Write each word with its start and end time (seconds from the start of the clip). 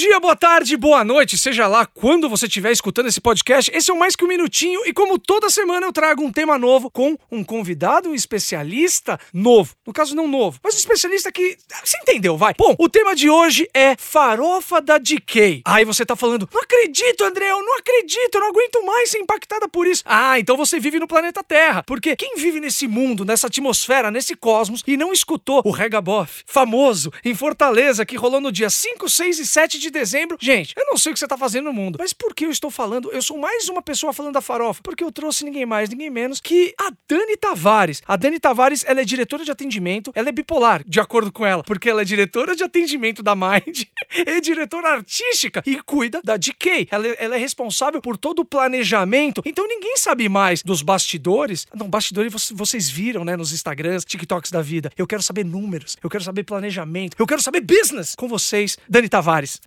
dia, 0.00 0.18
boa 0.18 0.34
tarde, 0.34 0.78
boa 0.78 1.04
noite, 1.04 1.36
seja 1.36 1.66
lá 1.66 1.84
quando 1.84 2.26
você 2.26 2.46
estiver 2.46 2.72
escutando 2.72 3.08
esse 3.08 3.20
podcast. 3.20 3.70
Esse 3.74 3.90
é 3.90 3.94
o 3.94 3.98
Mais 3.98 4.16
Que 4.16 4.24
Um 4.24 4.28
Minutinho 4.28 4.80
e 4.86 4.94
como 4.94 5.18
toda 5.18 5.50
semana 5.50 5.84
eu 5.84 5.92
trago 5.92 6.24
um 6.24 6.32
tema 6.32 6.56
novo 6.56 6.90
com 6.90 7.18
um 7.30 7.44
convidado, 7.44 8.08
um 8.08 8.14
especialista 8.14 9.20
novo. 9.30 9.74
No 9.86 9.92
caso, 9.92 10.16
não 10.16 10.26
novo, 10.26 10.58
mas 10.64 10.74
um 10.74 10.78
especialista 10.78 11.30
que... 11.30 11.54
Você 11.84 11.98
entendeu, 11.98 12.34
vai. 12.38 12.54
Bom, 12.56 12.74
o 12.78 12.88
tema 12.88 13.14
de 13.14 13.28
hoje 13.28 13.68
é 13.74 13.94
farofa 13.94 14.80
da 14.80 14.96
DK. 14.96 15.60
Aí 15.66 15.84
você 15.84 16.06
tá 16.06 16.16
falando, 16.16 16.48
não 16.50 16.62
acredito, 16.62 17.22
André, 17.22 17.50
eu 17.50 17.62
não 17.62 17.76
acredito, 17.76 18.36
eu 18.36 18.40
não 18.40 18.48
aguento 18.48 18.82
mais 18.82 19.10
ser 19.10 19.18
impactada 19.18 19.68
por 19.68 19.86
isso. 19.86 20.02
Ah, 20.06 20.40
então 20.40 20.56
você 20.56 20.80
vive 20.80 20.98
no 20.98 21.06
planeta 21.06 21.44
Terra, 21.44 21.82
porque 21.82 22.16
quem 22.16 22.36
vive 22.36 22.58
nesse 22.58 22.88
mundo, 22.88 23.22
nessa 23.22 23.48
atmosfera, 23.48 24.10
nesse 24.10 24.34
cosmos 24.34 24.82
e 24.86 24.96
não 24.96 25.12
escutou 25.12 25.60
o 25.62 25.70
Rega 25.70 26.00
Boff, 26.00 26.42
famoso, 26.46 27.12
em 27.22 27.34
Fortaleza, 27.34 28.06
que 28.06 28.16
rolou 28.16 28.40
no 28.40 28.50
dia 28.50 28.70
5, 28.70 29.06
6 29.06 29.38
e 29.40 29.46
7 29.46 29.78
de 29.78 29.89
dezembro. 29.90 30.36
Gente, 30.40 30.74
eu 30.76 30.84
não 30.86 30.96
sei 30.96 31.12
o 31.12 31.14
que 31.14 31.18
você 31.18 31.26
tá 31.26 31.36
fazendo 31.36 31.66
no 31.66 31.72
mundo, 31.72 31.96
mas 31.98 32.12
por 32.12 32.34
que 32.34 32.44
eu 32.46 32.50
estou 32.50 32.70
falando? 32.70 33.10
Eu 33.12 33.22
sou 33.22 33.38
mais 33.38 33.68
uma 33.68 33.82
pessoa 33.82 34.12
falando 34.12 34.34
da 34.34 34.40
farofa, 34.40 34.80
porque 34.82 35.02
eu 35.02 35.12
trouxe 35.12 35.44
ninguém 35.44 35.66
mais, 35.66 35.88
ninguém 35.88 36.10
menos 36.10 36.40
que 36.40 36.74
a 36.78 36.90
Dani 37.08 37.36
Tavares. 37.36 38.02
A 38.06 38.16
Dani 38.16 38.38
Tavares, 38.38 38.84
ela 38.86 39.00
é 39.00 39.04
diretora 39.04 39.44
de 39.44 39.50
atendimento, 39.50 40.12
ela 40.14 40.28
é 40.28 40.32
bipolar, 40.32 40.82
de 40.86 41.00
acordo 41.00 41.32
com 41.32 41.44
ela, 41.44 41.62
porque 41.62 41.88
ela 41.88 42.02
é 42.02 42.04
diretora 42.04 42.54
de 42.54 42.62
atendimento 42.62 43.22
da 43.22 43.34
Mind, 43.34 43.84
é 44.26 44.40
diretora 44.40 44.88
artística 44.88 45.62
e 45.66 45.80
cuida 45.82 46.20
da 46.22 46.36
DK. 46.36 46.88
Ela, 46.90 47.06
ela 47.08 47.36
é 47.36 47.38
responsável 47.38 48.00
por 48.00 48.16
todo 48.16 48.40
o 48.40 48.44
planejamento, 48.44 49.42
então 49.44 49.66
ninguém 49.66 49.96
sabe 49.96 50.28
mais 50.28 50.62
dos 50.62 50.82
bastidores. 50.82 51.66
Não, 51.74 51.88
bastidores 51.88 52.50
vocês 52.52 52.90
viram, 52.90 53.24
né, 53.24 53.36
nos 53.36 53.52
Instagrams, 53.52 54.04
TikToks 54.04 54.50
da 54.50 54.62
vida. 54.62 54.90
Eu 54.96 55.06
quero 55.06 55.22
saber 55.22 55.44
números, 55.44 55.96
eu 56.02 56.10
quero 56.10 56.24
saber 56.24 56.44
planejamento, 56.44 57.16
eu 57.18 57.26
quero 57.26 57.42
saber 57.42 57.60
business 57.60 58.14
com 58.14 58.28
vocês, 58.28 58.76
Dani 58.88 59.08
Tavares. 59.08 59.60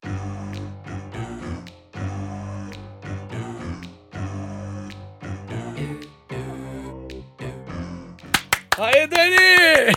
Aê, 8.80 9.08
Dani! 9.08 9.96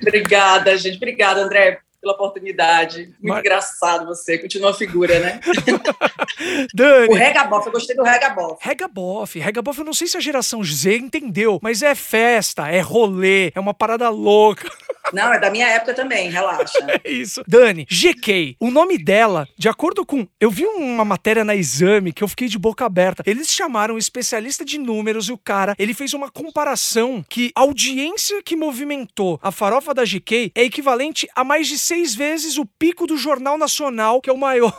Obrigada, 0.00 0.76
gente. 0.78 0.96
Obrigada, 0.96 1.42
André 1.42 1.80
pela 2.00 2.14
oportunidade. 2.14 3.06
Muito 3.20 3.28
Mas... 3.28 3.38
engraçado 3.40 4.06
você, 4.06 4.38
continua 4.38 4.70
a 4.70 4.74
figura, 4.74 5.18
né? 5.20 5.40
Dani. 6.74 7.08
O 7.08 7.14
Regabof, 7.14 7.66
eu 7.66 7.72
gostei 7.72 7.94
do 7.94 8.02
Regabof. 8.02 8.58
Regabof. 8.60 9.38
Regabof, 9.38 9.78
eu 9.78 9.84
não 9.84 9.92
sei 9.92 10.06
se 10.06 10.16
a 10.16 10.20
geração 10.20 10.62
Z 10.64 10.96
entendeu, 10.96 11.58
mas 11.62 11.82
é 11.82 11.94
festa, 11.94 12.68
é 12.68 12.80
rolê, 12.80 13.52
é 13.54 13.60
uma 13.60 13.74
parada 13.74 14.08
louca. 14.08 14.70
Não, 15.12 15.32
é 15.32 15.40
da 15.40 15.50
minha 15.50 15.66
época 15.66 15.94
também, 15.94 16.30
relaxa. 16.30 16.78
É 17.02 17.10
isso. 17.10 17.42
Dani, 17.46 17.86
GK, 17.86 18.56
o 18.60 18.70
nome 18.70 18.98
dela, 18.98 19.48
de 19.56 19.68
acordo 19.68 20.04
com. 20.04 20.26
Eu 20.40 20.50
vi 20.50 20.64
uma 20.66 21.04
matéria 21.04 21.44
na 21.44 21.54
exame 21.54 22.12
que 22.12 22.22
eu 22.22 22.28
fiquei 22.28 22.48
de 22.48 22.58
boca 22.58 22.84
aberta. 22.84 23.22
Eles 23.26 23.48
chamaram 23.48 23.94
um 23.94 23.98
especialista 23.98 24.64
de 24.64 24.76
números 24.76 25.28
e 25.28 25.32
o 25.32 25.38
cara, 25.38 25.74
ele 25.78 25.94
fez 25.94 26.12
uma 26.12 26.30
comparação 26.30 27.24
que 27.28 27.52
a 27.54 27.60
audiência 27.60 28.42
que 28.42 28.56
movimentou 28.56 29.38
a 29.42 29.50
farofa 29.50 29.94
da 29.94 30.04
GK 30.04 30.52
é 30.54 30.62
equivalente 30.62 31.28
a 31.34 31.44
mais 31.44 31.68
de 31.68 31.78
seis 31.90 32.14
vezes 32.14 32.56
o 32.56 32.64
pico 32.64 33.04
do 33.04 33.16
Jornal 33.16 33.58
Nacional, 33.58 34.20
que 34.20 34.30
é 34.30 34.32
o 34.32 34.38
maior 34.38 34.72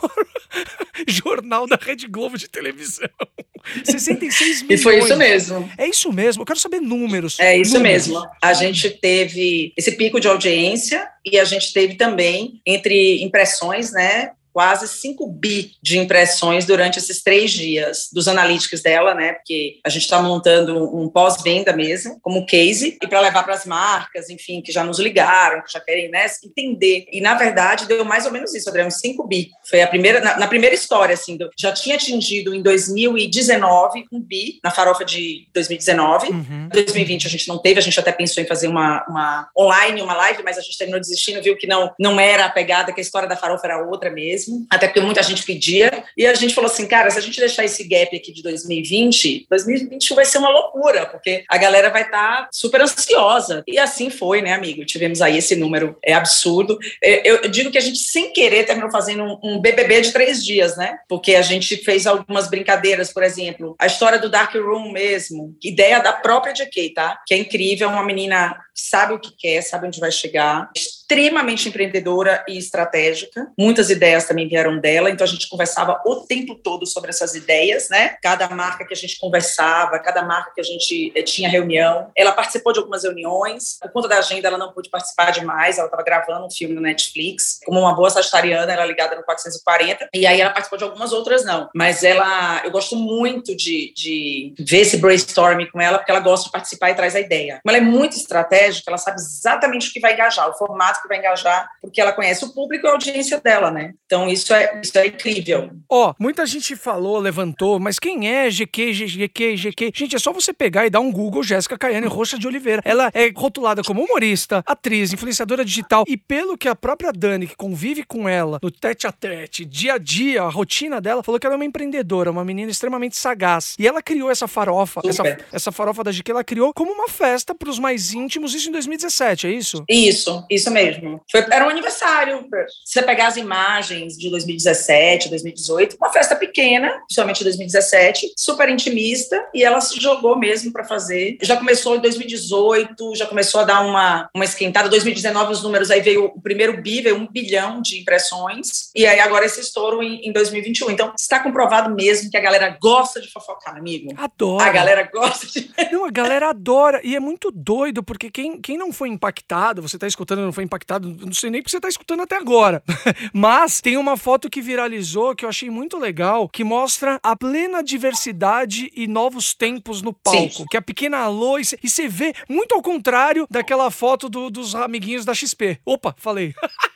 jornal 1.05 1.67
da 1.67 1.75
Rede 1.75 2.07
Globo 2.07 2.37
de 2.37 2.47
televisão. 2.47 3.09
66 3.83 4.61
milhões. 4.63 4.79
E 4.79 4.83
foi 4.83 4.97
isso 4.97 5.17
mesmo. 5.17 5.69
É 5.77 5.87
isso 5.87 6.11
mesmo. 6.13 6.41
Eu 6.41 6.45
quero 6.45 6.57
saber 6.57 6.79
números. 6.79 7.37
É 7.37 7.57
isso 7.57 7.77
números. 7.77 8.07
mesmo. 8.07 8.25
A 8.41 8.53
gente 8.53 8.89
teve 8.89 9.73
esse 9.77 9.91
pico 9.97 10.21
de 10.21 10.27
audiência 10.27 11.05
e 11.25 11.37
a 11.37 11.43
gente 11.43 11.73
teve 11.73 11.95
também 11.95 12.61
entre 12.65 13.21
impressões, 13.21 13.91
né? 13.91 14.31
Quase 14.53 14.87
5 14.87 15.27
bi 15.27 15.71
de 15.81 15.97
impressões 15.97 16.65
durante 16.65 16.99
esses 16.99 17.21
três 17.23 17.51
dias 17.51 18.09
dos 18.11 18.27
analíticos 18.27 18.81
dela, 18.81 19.13
né? 19.13 19.33
Porque 19.33 19.79
a 19.83 19.89
gente 19.89 20.03
está 20.03 20.21
montando 20.21 20.95
um 20.95 21.09
pós-venda 21.09 21.73
mesmo, 21.73 22.19
como 22.21 22.45
case, 22.45 22.97
e 23.01 23.07
para 23.07 23.19
levar 23.19 23.43
para 23.43 23.53
as 23.53 23.65
marcas, 23.65 24.29
enfim, 24.29 24.61
que 24.61 24.71
já 24.71 24.83
nos 24.83 24.99
ligaram, 24.99 25.61
que 25.63 25.71
já 25.71 25.79
querem 25.79 26.09
né, 26.09 26.25
entender. 26.43 27.05
E 27.11 27.21
na 27.21 27.35
verdade 27.35 27.87
deu 27.87 28.03
mais 28.03 28.25
ou 28.25 28.31
menos 28.31 28.53
isso, 28.53 28.69
André, 28.69 28.85
uns 28.85 28.99
5 28.99 29.25
bi. 29.27 29.49
Foi 29.69 29.81
a 29.81 29.87
primeira, 29.87 30.19
na, 30.19 30.37
na 30.37 30.47
primeira 30.47 30.75
história, 30.75 31.13
assim, 31.13 31.37
do, 31.37 31.49
já 31.57 31.71
tinha 31.71 31.95
atingido 31.95 32.53
em 32.53 32.61
2019 32.61 34.05
um 34.11 34.19
bi 34.19 34.59
na 34.63 34.71
farofa 34.71 35.05
de 35.05 35.47
2019. 35.53 36.29
Uhum. 36.29 36.69
2020 36.71 37.27
a 37.27 37.29
gente 37.29 37.47
não 37.47 37.57
teve, 37.57 37.79
a 37.79 37.83
gente 37.83 37.99
até 37.99 38.11
pensou 38.11 38.43
em 38.43 38.47
fazer 38.47 38.67
uma, 38.67 39.05
uma 39.07 39.49
online, 39.57 40.01
uma 40.01 40.13
live, 40.13 40.43
mas 40.43 40.57
a 40.57 40.61
gente 40.61 40.77
terminou 40.77 40.99
desistindo, 40.99 41.41
viu 41.41 41.55
que 41.55 41.67
não, 41.67 41.93
não 41.99 42.19
era 42.19 42.45
a 42.45 42.49
pegada, 42.49 42.91
que 42.91 42.99
a 42.99 43.03
história 43.03 43.27
da 43.27 43.37
farofa 43.37 43.65
era 43.65 43.85
outra 43.85 44.09
mesmo 44.09 44.40
mesmo, 44.41 44.65
até 44.69 44.87
porque 44.87 44.99
muita 44.99 45.21
gente 45.23 45.43
pedia. 45.43 46.03
E 46.17 46.25
a 46.25 46.33
gente 46.33 46.53
falou 46.53 46.69
assim, 46.69 46.87
cara, 46.87 47.09
se 47.09 47.17
a 47.17 47.21
gente 47.21 47.39
deixar 47.39 47.63
esse 47.63 47.83
gap 47.83 48.15
aqui 48.15 48.31
de 48.31 48.41
2020, 48.41 49.47
2021 49.49 50.15
vai 50.15 50.25
ser 50.25 50.37
uma 50.37 50.49
loucura, 50.49 51.05
porque 51.05 51.43
a 51.49 51.57
galera 51.57 51.89
vai 51.89 52.03
estar 52.03 52.43
tá 52.43 52.49
super 52.51 52.81
ansiosa. 52.81 53.63
E 53.67 53.77
assim 53.77 54.09
foi, 54.09 54.41
né, 54.41 54.53
amigo? 54.53 54.85
Tivemos 54.85 55.21
aí 55.21 55.37
esse 55.37 55.55
número, 55.55 55.97
é 56.03 56.13
absurdo. 56.13 56.77
É, 57.03 57.27
eu, 57.29 57.49
digo 57.49 57.71
que 57.71 57.77
a 57.77 57.81
gente, 57.81 57.99
sem 57.99 58.31
querer, 58.33 58.65
terminou 58.65 58.91
fazendo 58.91 59.39
um, 59.43 59.59
BBB 59.59 60.01
de 60.01 60.11
três 60.11 60.43
dias, 60.43 60.77
né? 60.77 60.97
Porque 61.07 61.35
a 61.35 61.41
gente 61.41 61.77
fez 61.77 62.07
algumas 62.07 62.49
brincadeiras, 62.49 63.13
por 63.13 63.23
exemplo, 63.23 63.75
a 63.79 63.87
história 63.87 64.19
do 64.19 64.29
Dark 64.29 64.53
Room 64.55 64.91
mesmo, 64.91 65.55
ideia 65.63 65.99
da 65.99 66.13
própria 66.13 66.53
JK, 66.53 66.93
tá? 66.93 67.19
Que 67.25 67.33
é 67.33 67.37
incrível, 67.37 67.89
uma 67.89 68.03
menina 68.03 68.57
sabe 68.73 69.13
o 69.13 69.19
que 69.19 69.31
quer, 69.37 69.61
sabe 69.61 69.87
onde 69.87 69.99
vai 69.99 70.11
chegar, 70.11 70.69
extremamente 71.11 71.67
empreendedora 71.67 72.43
e 72.47 72.57
estratégica. 72.57 73.51
Muitas 73.59 73.89
ideias 73.89 74.25
também 74.25 74.47
vieram 74.47 74.79
dela, 74.79 75.09
então 75.09 75.25
a 75.25 75.27
gente 75.27 75.49
conversava 75.49 76.01
o 76.05 76.21
tempo 76.25 76.55
todo 76.55 76.85
sobre 76.85 77.09
essas 77.09 77.35
ideias, 77.35 77.89
né? 77.89 78.15
Cada 78.21 78.47
marca 78.49 78.85
que 78.85 78.93
a 78.93 78.97
gente 78.97 79.19
conversava, 79.19 79.99
cada 79.99 80.23
marca 80.23 80.53
que 80.55 80.61
a 80.61 80.63
gente 80.63 81.11
eh, 81.13 81.21
tinha 81.21 81.49
reunião. 81.49 82.09
Ela 82.15 82.31
participou 82.31 82.71
de 82.71 82.79
algumas 82.79 83.03
reuniões, 83.03 83.77
por 83.81 83.91
conta 83.91 84.07
da 84.07 84.19
agenda 84.19 84.47
ela 84.47 84.57
não 84.57 84.71
pôde 84.71 84.89
participar 84.89 85.31
demais, 85.31 85.77
ela 85.77 85.87
estava 85.87 86.01
gravando 86.01 86.45
um 86.45 86.49
filme 86.49 86.73
no 86.73 86.81
Netflix. 86.81 87.59
Como 87.65 87.81
uma 87.81 87.93
boa 87.93 88.09
sagitariana, 88.09 88.71
ela 88.71 88.83
é 88.83 88.87
ligada 88.87 89.15
no 89.15 89.23
440, 89.23 90.07
e 90.13 90.25
aí 90.25 90.39
ela 90.39 90.51
participou 90.51 90.77
de 90.77 90.85
algumas 90.85 91.11
outras 91.11 91.43
não. 91.43 91.69
Mas 91.75 92.03
ela, 92.03 92.61
eu 92.63 92.71
gosto 92.71 92.95
muito 92.95 93.53
de, 93.53 93.93
de 93.93 94.53
ver 94.59 94.81
esse 94.81 94.95
brainstorming 94.95 95.69
com 95.71 95.81
ela, 95.81 95.97
porque 95.97 96.11
ela 96.11 96.21
gosta 96.21 96.45
de 96.45 96.51
participar 96.51 96.91
e 96.91 96.95
traz 96.95 97.15
a 97.15 97.19
ideia. 97.19 97.59
Mas 97.65 97.75
ela 97.75 97.83
é 97.83 97.85
muito 97.85 98.15
estratégica, 98.15 98.89
ela 98.89 98.97
sabe 98.97 99.19
exatamente 99.19 99.89
o 99.89 99.93
que 99.93 99.99
vai 99.99 100.13
engajar, 100.13 100.49
o 100.49 100.53
formato 100.53 101.00
que 101.01 101.07
vai 101.07 101.17
engajar, 101.17 101.69
porque 101.81 102.01
ela 102.01 102.13
conhece 102.13 102.45
o 102.45 102.53
público 102.53 102.85
e 102.85 102.89
a 102.89 102.93
audiência 102.93 103.39
dela, 103.39 103.71
né? 103.71 103.93
Então 104.05 104.27
isso 104.27 104.53
é, 104.53 104.79
isso 104.81 104.97
é 104.97 105.07
incrível. 105.07 105.71
Ó, 105.89 106.09
oh, 106.09 106.15
muita 106.19 106.45
gente 106.45 106.75
falou, 106.75 107.19
levantou, 107.19 107.79
mas 107.79 107.99
quem 107.99 108.29
é 108.29 108.49
GQ, 108.49 108.93
GQ, 108.93 109.55
GQ? 109.55 109.91
Gente, 109.93 110.15
é 110.15 110.19
só 110.19 110.31
você 110.31 110.53
pegar 110.53 110.85
e 110.85 110.89
dar 110.89 110.99
um 110.99 111.11
Google 111.11 111.43
Jéssica 111.43 111.77
Caiane 111.77 112.07
Rocha 112.07 112.37
de 112.37 112.47
Oliveira. 112.47 112.81
Ela 112.85 113.11
é 113.13 113.31
rotulada 113.35 113.81
como 113.83 114.03
humorista, 114.03 114.63
atriz, 114.65 115.13
influenciadora 115.13 115.65
digital 115.65 116.03
e 116.07 116.17
pelo 116.17 116.57
que 116.57 116.67
a 116.67 116.75
própria 116.75 117.11
Dani, 117.11 117.47
que 117.47 117.55
convive 117.55 118.03
com 118.03 118.27
ela 118.27 118.59
no 118.61 118.71
tete 118.71 119.07
a 119.07 119.11
tete, 119.11 119.65
dia 119.65 119.93
a 119.93 119.97
dia, 119.97 120.43
a 120.43 120.49
rotina 120.49 120.99
dela, 120.99 121.23
falou 121.23 121.39
que 121.39 121.45
ela 121.45 121.55
é 121.55 121.57
uma 121.57 121.65
empreendedora, 121.65 122.31
uma 122.31 122.45
menina 122.45 122.71
extremamente 122.71 123.17
sagaz. 123.17 123.75
E 123.79 123.87
ela 123.87 124.01
criou 124.01 124.29
essa 124.29 124.47
farofa, 124.47 125.01
essa, 125.05 125.23
essa 125.51 125.71
farofa 125.71 126.03
da 126.03 126.11
GQ, 126.11 126.31
ela 126.31 126.43
criou 126.43 126.73
como 126.73 126.91
uma 126.91 127.07
festa 127.07 127.55
para 127.55 127.69
os 127.69 127.79
mais 127.79 128.13
íntimos, 128.13 128.53
isso 128.53 128.69
em 128.69 128.71
2017, 128.71 129.47
é 129.47 129.51
isso? 129.51 129.83
Isso, 129.89 130.45
isso 130.49 130.69
mesmo 130.71 130.90
mesmo. 130.99 131.21
Foi, 131.29 131.45
era 131.51 131.65
um 131.65 131.69
aniversário. 131.69 132.47
Se 132.85 132.93
você 132.93 133.03
pegar 133.03 133.27
as 133.27 133.37
imagens 133.37 134.17
de 134.17 134.29
2017, 134.29 135.29
2018, 135.29 135.97
uma 135.97 136.11
festa 136.11 136.35
pequena, 136.35 136.91
principalmente 137.07 137.43
2017, 137.43 138.33
super 138.37 138.69
intimista, 138.69 139.47
e 139.53 139.63
ela 139.63 139.81
se 139.81 139.99
jogou 139.99 140.37
mesmo 140.37 140.71
para 140.71 140.83
fazer. 140.83 141.37
Já 141.41 141.57
começou 141.57 141.95
em 141.95 141.99
2018, 141.99 143.15
já 143.15 143.25
começou 143.25 143.61
a 143.61 143.63
dar 143.63 143.81
uma, 143.81 144.29
uma 144.35 144.45
esquentada. 144.45 144.89
2019, 144.89 145.53
os 145.53 145.63
números, 145.63 145.91
aí 145.91 146.01
veio 146.01 146.25
o 146.25 146.41
primeiro 146.41 146.81
bi, 146.81 147.01
veio 147.01 147.15
um 147.15 147.27
bilhão 147.27 147.81
de 147.81 147.99
impressões, 147.99 148.89
e 148.95 149.05
aí 149.05 149.19
agora 149.19 149.45
esse 149.45 149.61
estouro 149.61 150.03
em, 150.03 150.27
em 150.27 150.31
2021. 150.31 150.91
Então, 150.91 151.13
está 151.17 151.39
comprovado 151.39 151.93
mesmo 151.93 152.29
que 152.29 152.37
a 152.37 152.41
galera 152.41 152.77
gosta 152.81 153.21
de 153.21 153.31
fofocar, 153.31 153.77
amigo. 153.77 154.13
Adora. 154.17 154.65
A 154.65 154.71
galera 154.71 155.09
gosta 155.11 155.47
de. 155.47 155.71
Não, 155.91 156.05
a 156.05 156.11
galera 156.11 156.49
adora. 156.49 157.01
E 157.03 157.15
é 157.15 157.19
muito 157.19 157.51
doido, 157.51 158.03
porque 158.03 158.29
quem, 158.29 158.59
quem 158.61 158.77
não 158.77 158.91
foi 158.91 159.09
impactado, 159.09 159.81
você 159.81 159.97
está 159.97 160.07
escutando, 160.07 160.41
não 160.41 160.53
foi 160.53 160.63
impactado 160.63 160.80
impactado, 160.81 161.15
não 161.19 161.33
sei 161.33 161.49
nem 161.49 161.61
porque 161.61 161.71
você 161.71 161.77
está 161.77 161.87
escutando 161.87 162.21
até 162.21 162.35
agora. 162.35 162.83
Mas 163.33 163.79
tem 163.79 163.97
uma 163.97 164.17
foto 164.17 164.49
que 164.49 164.61
viralizou 164.61 165.35
que 165.35 165.45
eu 165.45 165.49
achei 165.49 165.69
muito 165.69 165.97
legal, 165.97 166.49
que 166.49 166.63
mostra 166.63 167.19
a 167.23 167.35
plena 167.35 167.83
diversidade 167.83 168.91
e 168.95 169.07
novos 169.07 169.53
tempos 169.53 170.01
no 170.01 170.13
palco. 170.13 170.49
Sim. 170.49 170.65
Que 170.69 170.77
a 170.77 170.81
pequena 170.81 171.19
Alô, 171.19 171.59
e 171.59 171.63
você 171.63 172.07
vê 172.07 172.33
muito 172.49 172.73
ao 172.73 172.81
contrário 172.81 173.45
daquela 173.49 173.91
foto 173.91 174.27
do, 174.27 174.49
dos 174.49 174.73
amiguinhos 174.73 175.23
da 175.23 175.33
XP. 175.33 175.79
Opa, 175.85 176.15
falei. 176.17 176.53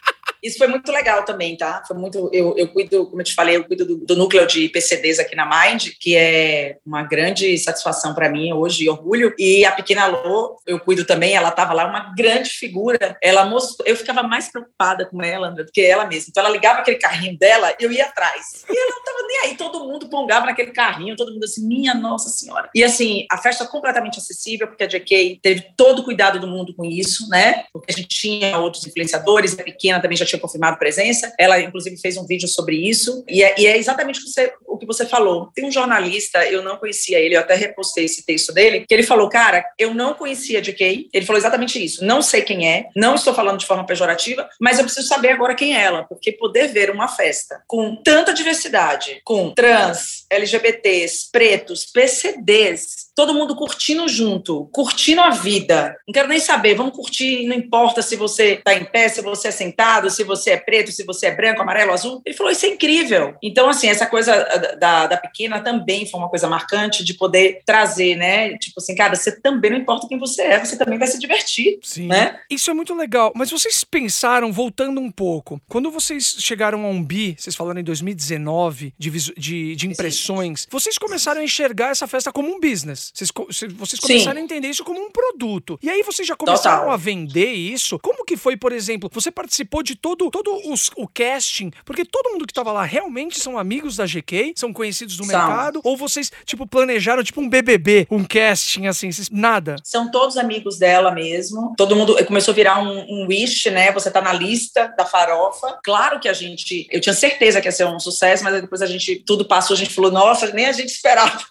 isso 0.46 0.58
foi 0.58 0.68
muito 0.68 0.92
legal 0.92 1.24
também, 1.26 1.58
tá? 1.58 1.84
Foi 1.88 1.98
muito. 1.98 2.30
Eu, 2.32 2.56
eu 2.58 2.68
cuido, 2.68 3.08
como 3.08 3.22
eu 3.22 3.26
te 3.26 3.34
falei, 3.34 3.56
eu 3.56 3.64
cuido 3.64 3.86
do, 3.86 3.98
do 3.98 4.16
núcleo 4.16 4.46
de 4.46 4.70
PCDs 4.70 5.20
aqui 5.20 5.36
na 5.36 5.46
Mind, 5.46 5.90
que 6.00 6.16
é 6.16 6.78
uma 6.86 7.04
grande 7.04 7.58
satisfação 7.58 8.14
para 8.14 8.30
mim 8.30 8.54
hoje 8.54 8.84
e 8.84 8.90
orgulho. 8.90 9.34
E 9.38 9.66
a 9.66 9.72
pequena 9.72 10.06
Lô, 10.06 10.58
eu 10.66 10.80
cuido 10.80 11.06
também, 11.06 11.34
ela 11.34 11.50
estava 11.50 11.74
lá, 11.74 11.86
uma 11.86 12.14
grande 12.16 12.50
figura. 12.52 13.18
Ela 13.22 13.46
mostrou, 13.46 13.88
eu 13.88 13.96
ficava 13.96 14.22
mais 14.22 14.52
preocupada 14.52 15.06
com 15.06 15.22
ela 15.24 15.50
do 15.50 15.66
que 15.66 15.82
ela 15.82 16.06
mesma. 16.06 16.28
Então 16.30 16.44
ela 16.44 16.54
ligava 16.54 16.80
aquele 16.80 16.98
carrinho 16.98 17.38
dela, 17.38 17.74
eu 17.80 17.92
ia 17.92 18.06
atrás. 18.06 18.64
E 18.70 18.78
ela 18.78 18.92
não 18.92 19.00
estava 19.00 19.28
nem 19.28 19.38
aí, 19.40 19.58
todo 19.58 19.88
mundo 19.88 20.10
pongava 20.10 20.46
naquele 20.46 20.72
carrinho, 20.72 21.16
todo 21.16 21.34
mundo 21.34 21.44
assim, 21.44 21.66
minha 21.68 21.94
nossa 21.94 22.30
senhora. 22.30 22.70
E 22.76 22.84
assim, 22.84 23.26
a 23.32 23.38
festa 23.38 23.66
completamente 23.66 24.20
acessível, 24.20 24.68
porque 24.68 24.84
a 24.84 24.88
JK 24.88 25.40
teve 25.42 25.66
todo 25.76 26.00
o 26.00 26.04
cuidado 26.04 26.40
do 26.40 26.48
mundo 26.48 26.74
com 26.76 26.86
isso, 26.86 27.28
né? 27.30 27.66
Porque 27.74 27.92
a 27.92 27.96
gente 27.96 28.08
tinha 28.08 28.58
outros 28.60 28.86
influenciadores, 28.86 29.58
a 29.58 29.64
pequena 29.64 30.00
também 30.00 30.18
já 30.18 30.26
tinha 30.26 30.35
confirmado 30.40 30.78
presença. 30.78 31.34
Ela, 31.40 31.60
inclusive, 31.60 31.98
fez 31.98 32.18
um 32.18 32.26
vídeo 32.26 32.48
sobre 32.48 32.76
isso. 32.76 33.24
E 33.28 33.44
é, 33.44 33.56
e 33.58 33.68
é 33.68 33.78
exatamente 33.78 34.20
o 34.20 34.24
que, 34.24 34.30
você, 34.30 34.54
o 34.68 34.78
que 34.78 34.86
você 34.86 35.06
falou. 35.06 35.50
Tem 35.54 35.66
um 35.66 35.72
jornalista, 35.72 36.46
eu 36.46 36.62
não 36.62 36.78
conhecia 36.78 37.20
ele, 37.20 37.36
eu 37.36 37.40
até 37.40 37.56
repostei 37.56 38.06
esse 38.06 38.26
texto 38.26 38.54
dele, 38.54 38.86
que 38.88 38.94
ele 38.94 39.04
falou, 39.04 39.30
cara, 39.30 39.66
eu 39.78 39.94
não 39.94 40.14
conhecia 40.14 40.60
a 40.60 40.62
JK. 40.62 41.10
Ele 41.14 41.26
falou 41.26 41.40
exatamente 41.40 41.84
isso. 41.84 42.04
Não 42.04 42.22
sei 42.22 42.42
quem 42.42 42.68
é, 42.68 42.88
não 42.96 43.16
estou 43.16 43.34
falando 43.34 43.60
de 43.60 43.66
forma 43.66 43.86
pejorativa, 43.86 44.48
mas 44.60 44.78
eu 44.78 44.86
preciso 44.86 45.08
saber 45.08 45.30
agora 45.30 45.56
quem 45.56 45.76
é 45.76 45.84
ela, 45.84 46.04
porque 46.04 46.32
poder 46.32 46.68
ver 46.68 46.90
uma 46.90 47.08
festa 47.08 47.62
com 47.68 47.96
tanta 48.04 48.34
diversidade, 48.34 49.22
com 49.24 49.54
trans, 49.54 50.26
LGBTs, 50.30 51.30
pretos, 51.32 51.86
PCDs, 51.86 53.06
todo 53.16 53.34
mundo 53.34 53.56
curtindo 53.56 54.08
junto, 54.08 54.70
curtindo 54.72 55.22
a 55.22 55.30
vida. 55.30 55.96
Não 56.08 56.14
quero 56.14 56.28
nem 56.28 56.40
saber, 56.40 56.76
vamos 56.76 56.96
curtir, 56.96 57.46
não 57.48 57.56
importa 57.56 58.02
se 58.02 58.16
você 58.16 58.54
está 58.54 58.74
em 58.74 58.86
pé, 58.86 59.08
se 59.08 59.22
você 59.22 59.48
é 59.48 59.52
sentado, 59.52 60.10
se 60.16 60.24
você 60.24 60.52
é 60.52 60.58
preto, 60.58 60.92
se 60.92 61.04
você 61.04 61.28
é 61.28 61.36
branco, 61.36 61.62
amarelo, 61.62 61.92
azul. 61.92 62.22
Ele 62.26 62.36
falou, 62.36 62.52
isso 62.52 62.66
é 62.66 62.70
incrível. 62.70 63.36
Então, 63.42 63.70
assim, 63.70 63.88
essa 63.88 64.06
coisa 64.06 64.34
da, 64.80 65.08
da 65.08 65.18
pequena 65.18 65.60
também 65.60 66.10
foi 66.10 66.20
uma 66.20 66.30
coisa 66.30 66.48
marcante 66.48 67.04
de 67.04 67.14
poder 67.14 67.62
trazer, 67.66 68.16
né? 68.16 68.58
Tipo 68.58 68.80
assim, 68.80 68.96
cara, 68.96 69.16
você 69.16 69.40
também 69.40 69.72
não 69.72 69.78
importa 69.78 70.08
quem 70.08 70.18
você 70.18 70.42
é, 70.42 70.64
você 70.64 70.78
também 70.78 70.98
vai 70.98 71.08
se 71.08 71.20
divertir, 71.20 71.80
Sim. 71.82 72.08
né? 72.08 72.40
Isso 72.50 72.70
é 72.70 72.74
muito 72.74 72.94
legal. 72.94 73.32
Mas 73.36 73.52
vocês 73.52 73.84
pensaram, 73.84 74.52
voltando 74.52 75.00
um 75.00 75.12
pouco, 75.12 75.62
quando 75.68 75.92
vocês 75.92 76.38
chegaram 76.40 76.86
a 76.86 76.90
um 76.90 77.04
bi, 77.04 77.36
vocês 77.38 77.56
falaram 77.56 77.80
em 77.80 77.84
2019, 77.84 78.94
de, 78.98 79.10
de, 79.38 79.76
de 79.76 79.88
impressões, 79.88 80.68
vocês 80.70 80.98
começaram 80.98 81.42
a 81.42 81.44
enxergar 81.44 81.90
essa 81.90 82.08
festa 82.08 82.32
como 82.32 82.50
um 82.50 82.60
business. 82.60 83.12
Vocês, 83.14 83.32
vocês 83.76 84.00
começaram 84.00 84.38
Sim. 84.38 84.42
a 84.42 84.44
entender 84.44 84.68
isso 84.68 84.84
como 84.84 85.00
um 85.00 85.12
produto. 85.12 85.80
E 85.82 85.90
aí 85.90 86.04
vocês 86.04 86.28
já 86.28 86.36
começaram 86.36 86.80
Total. 86.80 86.94
a 86.94 86.98
vender 86.98 87.52
isso. 87.54 88.00
Como 88.00 88.26
que 88.26 88.38
foi, 88.38 88.58
por 88.58 88.72
exemplo, 88.72 89.10
você 89.14 89.32
participou 89.32 89.84
de 89.84 89.96
todo, 90.06 90.30
todo 90.30 90.72
os, 90.72 90.92
o 90.96 91.08
casting? 91.08 91.72
Porque 91.84 92.06
todo 92.06 92.30
mundo 92.30 92.46
que 92.46 92.54
tava 92.54 92.72
lá 92.72 92.84
realmente 92.84 93.40
são 93.40 93.58
amigos 93.58 93.96
da 93.96 94.06
GK, 94.06 94.54
são 94.56 94.72
conhecidos 94.72 95.18
do 95.18 95.26
são. 95.26 95.36
mercado? 95.36 95.82
Ou 95.84 95.98
vocês, 95.98 96.32
tipo, 96.46 96.68
planejaram 96.68 97.24
tipo 97.24 97.42
um 97.42 97.50
BBB, 97.50 98.06
um 98.12 98.24
casting, 98.24 98.86
assim, 98.86 99.12
vocês, 99.12 99.32
nada? 99.32 99.78
São 99.84 100.12
todos 100.12 100.38
amigos 100.38 100.78
dela 100.78 101.10
mesmo. 101.10 101.74
Todo 101.76 101.96
mundo 101.96 102.24
começou 102.26 102.52
a 102.52 102.56
virar 102.56 102.80
um, 102.84 103.00
um 103.10 103.28
wish, 103.28 103.72
né? 103.72 103.92
Você 103.94 104.12
tá 104.12 104.22
na 104.22 104.32
lista 104.32 104.94
da 104.96 105.06
farofa. 105.06 105.80
Claro 105.84 106.20
que 106.20 106.30
a 106.30 106.34
gente, 106.34 106.88
eu 106.92 107.02
tinha 107.02 107.16
certeza 107.16 107.60
que 107.60 107.68
ia 107.68 107.72
ser 107.72 107.88
um 107.88 108.00
sucesso, 108.00 108.44
mas 108.44 108.62
depois 108.62 108.84
a 108.84 108.86
gente, 108.86 109.24
tudo 109.26 109.44
passou, 109.44 109.74
a 109.74 109.78
gente 109.78 109.94
falou, 109.94 110.12
nossa, 110.12 110.52
nem 110.52 110.68
a 110.68 110.72
gente 110.72 110.90
esperava 110.90 111.44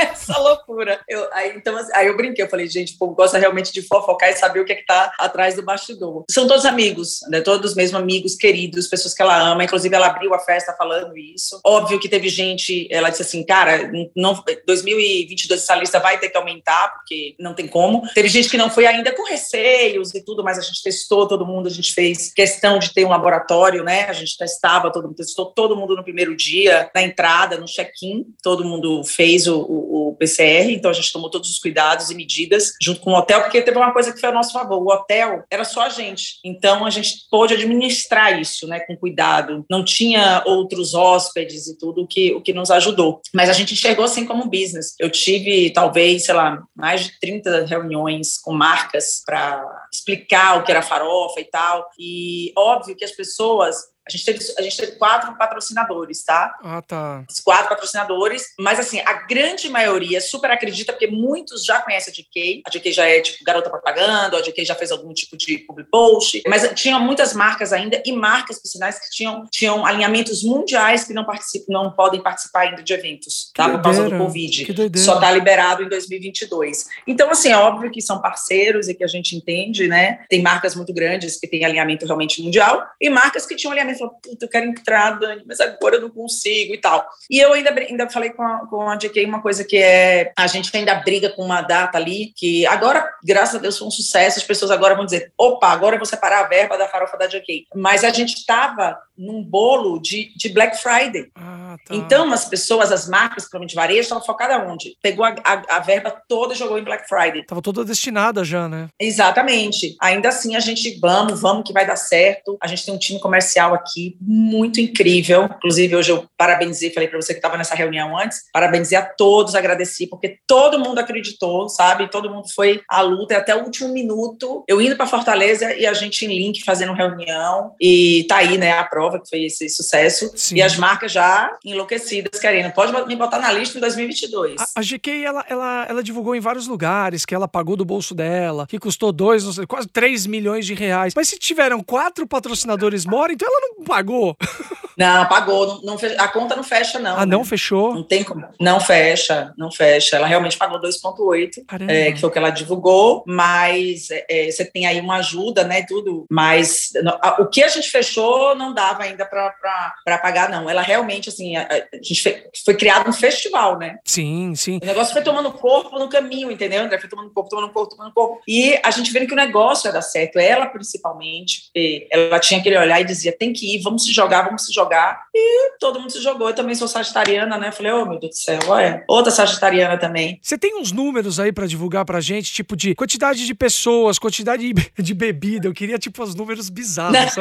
essa 0.12 0.38
loucura. 0.38 1.00
Eu, 1.08 1.28
aí, 1.32 1.52
então, 1.56 1.76
assim, 1.76 1.90
aí 1.94 2.06
eu 2.06 2.16
brinquei, 2.16 2.44
eu 2.44 2.48
falei, 2.48 2.66
gente, 2.66 2.94
o 2.94 2.98
povo 2.98 3.14
gosta 3.14 3.38
realmente 3.38 3.72
de 3.72 3.82
fofocar 3.82 4.30
e 4.30 4.36
saber 4.36 4.60
o 4.60 4.64
que 4.64 4.72
é 4.72 4.76
que 4.76 4.86
tá 4.86 5.12
atrás 5.18 5.54
do 5.54 5.62
bastidor. 5.62 6.24
São 6.30 6.46
todos 6.46 6.64
amigos, 6.64 7.20
né? 7.28 7.40
Todos 7.40 7.74
mesmo 7.74 7.98
amigos, 7.98 8.34
queridos, 8.34 8.88
pessoas 8.88 9.14
que 9.14 9.22
ela 9.22 9.38
ama. 9.38 9.64
Inclusive, 9.64 9.94
ela 9.94 10.06
abriu 10.06 10.34
a 10.34 10.38
festa 10.38 10.74
falando 10.76 11.16
isso. 11.16 11.60
Óbvio 11.64 12.00
que 12.00 12.08
teve 12.08 12.28
gente, 12.28 12.88
ela 12.90 13.10
disse 13.10 13.22
assim, 13.22 13.44
cara, 13.44 13.90
não, 14.16 14.42
2022 14.66 15.60
essa 15.60 15.76
lista 15.76 15.98
vai 15.98 16.18
ter 16.18 16.30
que 16.30 16.36
aumentar, 16.36 16.94
porque 16.94 17.34
não 17.38 17.54
tem 17.54 17.66
como. 17.66 18.02
Teve 18.14 18.28
gente 18.28 18.48
que 18.48 18.56
não 18.56 18.70
foi 18.70 18.86
ainda 18.86 19.12
com 19.12 19.24
receios 19.24 20.14
e 20.14 20.24
tudo, 20.24 20.42
mas 20.42 20.58
a 20.58 20.62
gente 20.62 20.82
testou 20.82 21.26
todo 21.26 21.46
mundo, 21.46 21.66
a 21.66 21.70
gente 21.70 21.92
fez 21.92 22.32
questão 22.32 22.78
de 22.78 22.92
ter 22.92 23.04
um 23.04 23.10
laboratório, 23.10 23.84
né? 23.84 24.04
A 24.04 24.12
gente 24.12 24.36
testava 24.36 24.90
todo 24.90 25.08
mundo, 25.08 25.16
testou 25.16 25.46
todo 25.46 25.76
mundo 25.76 25.96
no 25.96 26.04
primeiro 26.04 26.36
dia, 26.36 26.90
na 26.94 27.02
entrada, 27.02 27.58
no 27.58 27.66
check-in, 27.66 28.26
todo 28.42 28.64
mundo 28.64 29.02
fez 29.04 29.46
o, 29.46 29.60
o 29.60 29.89
o 29.90 30.14
PCR, 30.14 30.72
então 30.72 30.90
a 30.90 30.94
gente 30.94 31.12
tomou 31.12 31.28
todos 31.28 31.50
os 31.50 31.58
cuidados 31.58 32.10
e 32.10 32.14
medidas 32.14 32.72
junto 32.80 33.00
com 33.00 33.12
o 33.12 33.16
hotel, 33.16 33.42
porque 33.42 33.60
teve 33.60 33.76
uma 33.76 33.92
coisa 33.92 34.12
que 34.12 34.20
foi 34.20 34.28
a 34.28 34.32
nosso 34.32 34.52
favor: 34.52 34.78
o 34.78 34.88
hotel 34.88 35.44
era 35.50 35.64
só 35.64 35.82
a 35.82 35.88
gente, 35.88 36.38
então 36.44 36.86
a 36.86 36.90
gente 36.90 37.26
pôde 37.30 37.54
administrar 37.54 38.40
isso, 38.40 38.66
né, 38.66 38.80
com 38.80 38.96
cuidado. 38.96 39.64
Não 39.68 39.84
tinha 39.84 40.42
outros 40.46 40.94
hóspedes 40.94 41.66
e 41.66 41.76
tudo 41.76 42.02
o 42.02 42.06
que 42.06 42.32
o 42.32 42.40
que 42.40 42.52
nos 42.52 42.70
ajudou, 42.70 43.20
mas 43.34 43.50
a 43.50 43.52
gente 43.52 43.74
enxergou 43.74 44.04
assim 44.04 44.24
como 44.24 44.48
business. 44.48 44.94
Eu 44.98 45.10
tive 45.10 45.70
talvez, 45.70 46.24
sei 46.24 46.34
lá, 46.34 46.62
mais 46.76 47.04
de 47.04 47.18
30 47.20 47.66
reuniões 47.66 48.38
com 48.38 48.52
marcas 48.52 49.22
para 49.26 49.64
explicar 49.92 50.58
o 50.58 50.64
que 50.64 50.70
era 50.70 50.82
farofa 50.82 51.40
e 51.40 51.44
tal, 51.44 51.88
e 51.98 52.52
óbvio 52.56 52.96
que 52.96 53.04
as 53.04 53.12
pessoas 53.12 53.76
a 54.06 54.10
gente, 54.10 54.24
teve, 54.24 54.38
a 54.58 54.62
gente 54.62 54.76
teve 54.76 54.92
quatro 54.92 55.36
patrocinadores, 55.36 56.24
tá? 56.24 56.54
Ah, 56.62 56.82
tá. 56.82 57.24
Os 57.28 57.38
quatro 57.40 57.68
patrocinadores, 57.68 58.46
mas 58.58 58.80
assim, 58.80 59.00
a 59.00 59.12
grande 59.26 59.68
maioria 59.68 60.20
super 60.20 60.50
acredita, 60.50 60.92
porque 60.92 61.06
muitos 61.06 61.64
já 61.64 61.80
conhecem 61.80 62.12
a 62.12 62.16
GK. 62.16 62.62
A 62.66 62.70
GK 62.70 62.92
já 62.92 63.06
é, 63.06 63.20
tipo, 63.20 63.44
garota 63.44 63.70
propaganda, 63.70 64.38
a 64.38 64.42
GK 64.42 64.64
já 64.64 64.74
fez 64.74 64.90
algum 64.90 65.12
tipo 65.12 65.36
de 65.36 65.58
public 65.58 65.90
post, 65.90 66.42
mas 66.48 66.68
tinha 66.74 66.98
muitas 66.98 67.34
marcas 67.34 67.72
ainda 67.72 68.02
e 68.04 68.12
marcas 68.12 68.56
profissionais 68.56 68.98
que 68.98 69.10
tinham, 69.10 69.46
tinham 69.50 69.86
alinhamentos 69.86 70.42
mundiais 70.42 71.04
que 71.04 71.12
não 71.12 71.24
participam, 71.24 71.72
não 71.72 71.92
podem 71.92 72.22
participar 72.22 72.60
ainda 72.62 72.82
de 72.82 72.92
eventos, 72.92 73.52
tá? 73.54 73.68
Por 73.68 73.82
causa 73.82 74.08
do 74.08 74.18
Covid. 74.18 74.64
Que 74.64 74.98
Só 74.98 75.20
tá 75.20 75.30
liberado 75.30 75.82
em 75.84 75.88
2022. 75.88 76.86
Então, 77.06 77.30
assim, 77.30 77.50
é 77.50 77.56
óbvio 77.56 77.90
que 77.90 78.00
são 78.02 78.20
parceiros 78.20 78.88
e 78.88 78.94
que 78.94 79.04
a 79.04 79.06
gente 79.08 79.36
entende, 79.36 79.86
né? 79.86 80.24
Tem 80.28 80.42
marcas 80.42 80.74
muito 80.74 80.92
grandes 80.92 81.38
que 81.38 81.46
têm 81.46 81.64
alinhamento 81.64 82.06
realmente 82.06 82.42
mundial 82.42 82.84
e 83.00 83.08
marcas 83.08 83.46
que 83.46 83.54
tinham 83.54 83.72
alinhamento 83.72 83.99
falou, 84.00 84.14
puta, 84.22 84.44
eu 84.44 84.48
quero 84.48 84.66
entrar, 84.66 85.18
Dani, 85.18 85.42
mas 85.46 85.60
agora 85.60 85.96
eu 85.96 86.00
não 86.00 86.10
consigo 86.10 86.74
e 86.74 86.78
tal. 86.78 87.06
E 87.30 87.38
eu 87.38 87.52
ainda, 87.52 87.70
ainda 87.70 88.10
falei 88.10 88.30
com 88.30 88.42
a, 88.42 88.66
com 88.66 88.88
a 88.88 88.96
JK 88.96 89.24
uma 89.24 89.42
coisa 89.42 89.64
que 89.64 89.76
é, 89.76 90.32
a 90.36 90.46
gente 90.46 90.76
ainda 90.76 90.94
briga 90.96 91.30
com 91.30 91.42
uma 91.42 91.62
data 91.62 91.98
ali, 91.98 92.32
que 92.36 92.66
agora, 92.66 93.08
graças 93.24 93.56
a 93.56 93.58
Deus, 93.58 93.78
foi 93.78 93.88
um 93.88 93.90
sucesso, 93.90 94.38
as 94.38 94.44
pessoas 94.44 94.70
agora 94.70 94.94
vão 94.94 95.04
dizer, 95.04 95.32
opa, 95.38 95.68
agora 95.68 95.94
eu 95.94 95.98
vou 95.98 96.06
separar 96.06 96.44
a 96.44 96.48
verba 96.48 96.76
da 96.76 96.88
farofa 96.88 97.16
da 97.16 97.26
JK. 97.26 97.66
Mas 97.74 98.04
a 98.04 98.10
gente 98.10 98.34
estava 98.34 98.98
num 99.20 99.42
bolo 99.42 100.00
de, 100.00 100.32
de 100.34 100.48
Black 100.48 100.80
Friday. 100.80 101.26
Ah, 101.34 101.76
tá. 101.84 101.94
Então, 101.94 102.32
as 102.32 102.46
pessoas, 102.46 102.90
as 102.90 103.08
marcas, 103.08 103.44
principalmente 103.44 103.74
varejo, 103.74 104.00
estavam 104.00 104.24
focadas 104.24 104.66
onde? 104.66 104.96
Pegou 105.02 105.24
a, 105.24 105.34
a, 105.44 105.76
a, 105.76 105.80
verba 105.80 106.10
toda 106.26 106.54
e 106.54 106.56
jogou 106.56 106.78
em 106.78 106.84
Black 106.84 107.06
Friday. 107.06 107.44
Tava 107.44 107.60
toda 107.60 107.84
destinada 107.84 108.42
já, 108.42 108.68
né? 108.68 108.88
Exatamente. 108.98 109.96
Ainda 110.00 110.30
assim, 110.30 110.56
a 110.56 110.60
gente, 110.60 110.98
vamos, 111.00 111.40
vamos 111.40 111.64
que 111.64 111.72
vai 111.72 111.86
dar 111.86 111.96
certo. 111.96 112.56
A 112.62 112.66
gente 112.66 112.84
tem 112.84 112.94
um 112.94 112.98
time 112.98 113.20
comercial 113.20 113.74
aqui 113.74 114.16
muito 114.20 114.80
incrível. 114.80 115.44
Inclusive, 115.44 115.96
hoje 115.96 116.10
eu 116.12 116.24
parabenizei, 116.36 116.90
falei 116.90 117.08
para 117.08 117.20
você 117.20 117.34
que 117.34 117.38
estava 117.38 117.58
nessa 117.58 117.74
reunião 117.74 118.16
antes, 118.16 118.44
parabenizei 118.52 118.96
a 118.96 119.02
todos, 119.02 119.54
agradeci, 119.54 120.06
porque 120.06 120.38
todo 120.46 120.78
mundo 120.78 120.98
acreditou, 120.98 121.68
sabe? 121.68 122.10
Todo 122.10 122.30
mundo 122.30 122.48
foi 122.54 122.80
à 122.88 123.02
luta 123.02 123.36
até 123.36 123.54
o 123.54 123.64
último 123.64 123.90
minuto. 123.92 124.64
Eu 124.66 124.80
indo 124.80 124.96
para 124.96 125.06
Fortaleza 125.06 125.74
e 125.74 125.86
a 125.86 125.92
gente 125.92 126.24
em 126.24 126.28
link 126.28 126.64
fazendo 126.64 126.92
reunião 126.92 127.74
e 127.80 128.24
tá 128.28 128.36
aí, 128.36 128.56
né, 128.56 128.72
a 128.72 128.84
prova 128.84 129.09
que 129.18 129.28
foi 129.28 129.44
esse 129.44 129.68
sucesso. 129.68 130.30
Sim. 130.36 130.56
E 130.56 130.62
as 130.62 130.76
marcas 130.76 131.10
já 131.12 131.58
enlouquecidas 131.64 132.38
querendo, 132.38 132.72
pode 132.72 132.92
me 133.06 133.16
botar 133.16 133.38
na 133.38 133.50
lista 133.50 133.78
em 133.78 133.80
2022. 133.80 134.60
A, 134.60 134.66
a 134.76 134.82
GK, 134.82 135.24
ela, 135.24 135.44
ela, 135.48 135.86
ela 135.88 136.02
divulgou 136.02 136.34
em 136.34 136.40
vários 136.40 136.66
lugares 136.66 137.24
que 137.24 137.34
ela 137.34 137.48
pagou 137.48 137.76
do 137.76 137.84
bolso 137.84 138.14
dela, 138.14 138.66
que 138.66 138.78
custou 138.78 139.12
dois, 139.12 139.42
sei, 139.42 139.66
quase 139.66 139.88
3 139.88 140.26
milhões 140.26 140.66
de 140.66 140.74
reais. 140.74 141.14
Mas 141.14 141.28
se 141.28 141.38
tiveram 141.38 141.82
quatro 141.82 142.26
patrocinadores 142.26 143.06
mora, 143.06 143.32
então 143.32 143.48
ela 143.48 143.74
não 143.76 143.84
pagou. 143.84 144.36
Não, 145.00 145.26
pagou. 145.26 145.80
Não, 145.82 145.96
não 145.96 145.98
a 146.18 146.28
conta 146.28 146.54
não 146.54 146.62
fecha, 146.62 146.98
não. 146.98 147.16
Ah, 147.16 147.24
né? 147.24 147.34
não 147.34 147.42
fechou? 147.42 147.94
Não 147.94 148.02
tem 148.02 148.22
como. 148.22 148.46
Não 148.60 148.78
fecha, 148.78 149.54
não 149.56 149.70
fecha. 149.70 150.16
Ela 150.16 150.26
realmente 150.26 150.58
pagou 150.58 150.78
2,8, 150.78 151.64
é, 151.88 152.12
que 152.12 152.20
foi 152.20 152.28
o 152.28 152.32
que 152.32 152.36
ela 152.36 152.50
divulgou, 152.50 153.24
mas 153.26 154.08
é, 154.10 154.50
você 154.50 154.62
tem 154.62 154.86
aí 154.86 155.00
uma 155.00 155.16
ajuda, 155.16 155.64
né? 155.64 155.86
Tudo. 155.88 156.26
Mas 156.30 156.90
a, 157.22 157.40
o 157.40 157.48
que 157.48 157.62
a 157.62 157.68
gente 157.68 157.88
fechou 157.90 158.54
não 158.54 158.74
dava 158.74 159.04
ainda 159.04 159.24
para 159.24 160.18
pagar, 160.18 160.50
não. 160.50 160.68
Ela 160.68 160.82
realmente, 160.82 161.30
assim, 161.30 161.56
a, 161.56 161.66
a 161.66 161.96
gente 161.96 162.22
foi, 162.22 162.42
foi, 162.62 162.74
criado 162.74 163.08
um 163.08 163.12
festival, 163.14 163.78
né? 163.78 163.96
Sim, 164.04 164.54
sim. 164.54 164.80
O 164.82 164.86
negócio 164.86 165.14
foi 165.14 165.22
tomando 165.22 165.50
corpo 165.50 165.98
no 165.98 166.10
caminho, 166.10 166.50
entendeu, 166.50 166.82
André? 166.82 166.98
Foi 166.98 167.08
tomando 167.08 167.30
corpo, 167.30 167.48
tomando 167.48 167.72
corpo, 167.72 167.96
tomando 167.96 168.12
corpo. 168.12 168.42
E 168.46 168.78
a 168.82 168.90
gente 168.90 169.10
vendo 169.12 169.26
que 169.26 169.32
o 169.32 169.36
negócio 169.36 169.88
ia 169.88 169.92
dar 169.94 170.02
certo. 170.02 170.38
Ela, 170.38 170.66
principalmente, 170.66 171.70
ela 172.10 172.38
tinha 172.38 172.60
aquele 172.60 172.76
olhar 172.76 173.00
e 173.00 173.04
dizia: 173.04 173.32
tem 173.32 173.50
que 173.54 173.76
ir, 173.76 173.80
vamos 173.80 174.04
se 174.04 174.12
jogar, 174.12 174.42
vamos 174.42 174.66
se 174.66 174.74
jogar 174.74 174.89
jogar. 174.90 175.26
E 175.32 175.78
todo 175.78 176.00
mundo 176.00 176.10
se 176.10 176.20
jogou. 176.20 176.48
Eu 176.48 176.54
também 176.54 176.74
sou 176.74 176.88
sagitariana, 176.88 177.56
né? 177.56 177.70
Falei, 177.70 177.92
oh, 177.92 178.04
meu 178.04 178.18
Deus 178.18 178.32
do 178.32 178.36
céu, 178.36 178.58
olha. 178.66 179.04
Outra 179.08 179.30
sagitariana 179.30 179.96
também. 179.96 180.40
Você 180.42 180.58
tem 180.58 180.80
uns 180.80 180.90
números 180.90 181.38
aí 181.38 181.52
para 181.52 181.66
divulgar 181.66 182.04
pra 182.04 182.20
gente, 182.20 182.52
tipo 182.52 182.76
de 182.76 182.94
quantidade 182.94 183.46
de 183.46 183.54
pessoas, 183.54 184.18
quantidade 184.18 184.72
de 184.98 185.14
bebida? 185.14 185.68
Eu 185.68 185.72
queria, 185.72 185.98
tipo, 185.98 186.22
os 186.22 186.34
números 186.34 186.68
bizarros. 186.68 187.16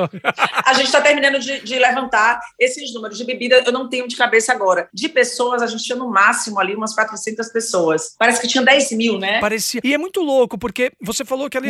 a 0.66 0.74
gente 0.74 0.92
tá 0.92 1.02
terminando 1.02 1.40
de, 1.40 1.62
de, 1.62 1.80
levantar 1.80 2.40
esses 2.60 2.94
números. 2.94 3.18
De 3.18 3.26
bebida, 3.26 3.64
eu 3.66 3.72
não 3.72 3.90
tenho 3.90 4.08
de 4.08 4.16
cabeça 4.16 4.54
agora. 4.54 4.88
De 4.94 5.10
pessoas, 5.10 5.62
a 5.62 5.68
gente 5.68 5.84
tinha 5.84 5.98
no 5.98 6.10
máximo 6.10 6.60
ali 6.60 6.76
umas 6.76 6.94
400 6.94 7.50
pessoas. 7.50 8.16
Parece 8.18 8.40
que 8.42 8.48
tinha 8.48 8.64
10 8.64 8.92
mil, 8.92 9.18
né? 9.18 9.40
Parecia. 9.40 9.82
E 9.84 9.94
é 9.94 9.98
muito 9.98 10.22
louco, 10.22 10.58
porque 10.58 10.92
você 11.02 11.26
falou 11.26 11.50
que 11.50 11.58
ela, 11.58 11.68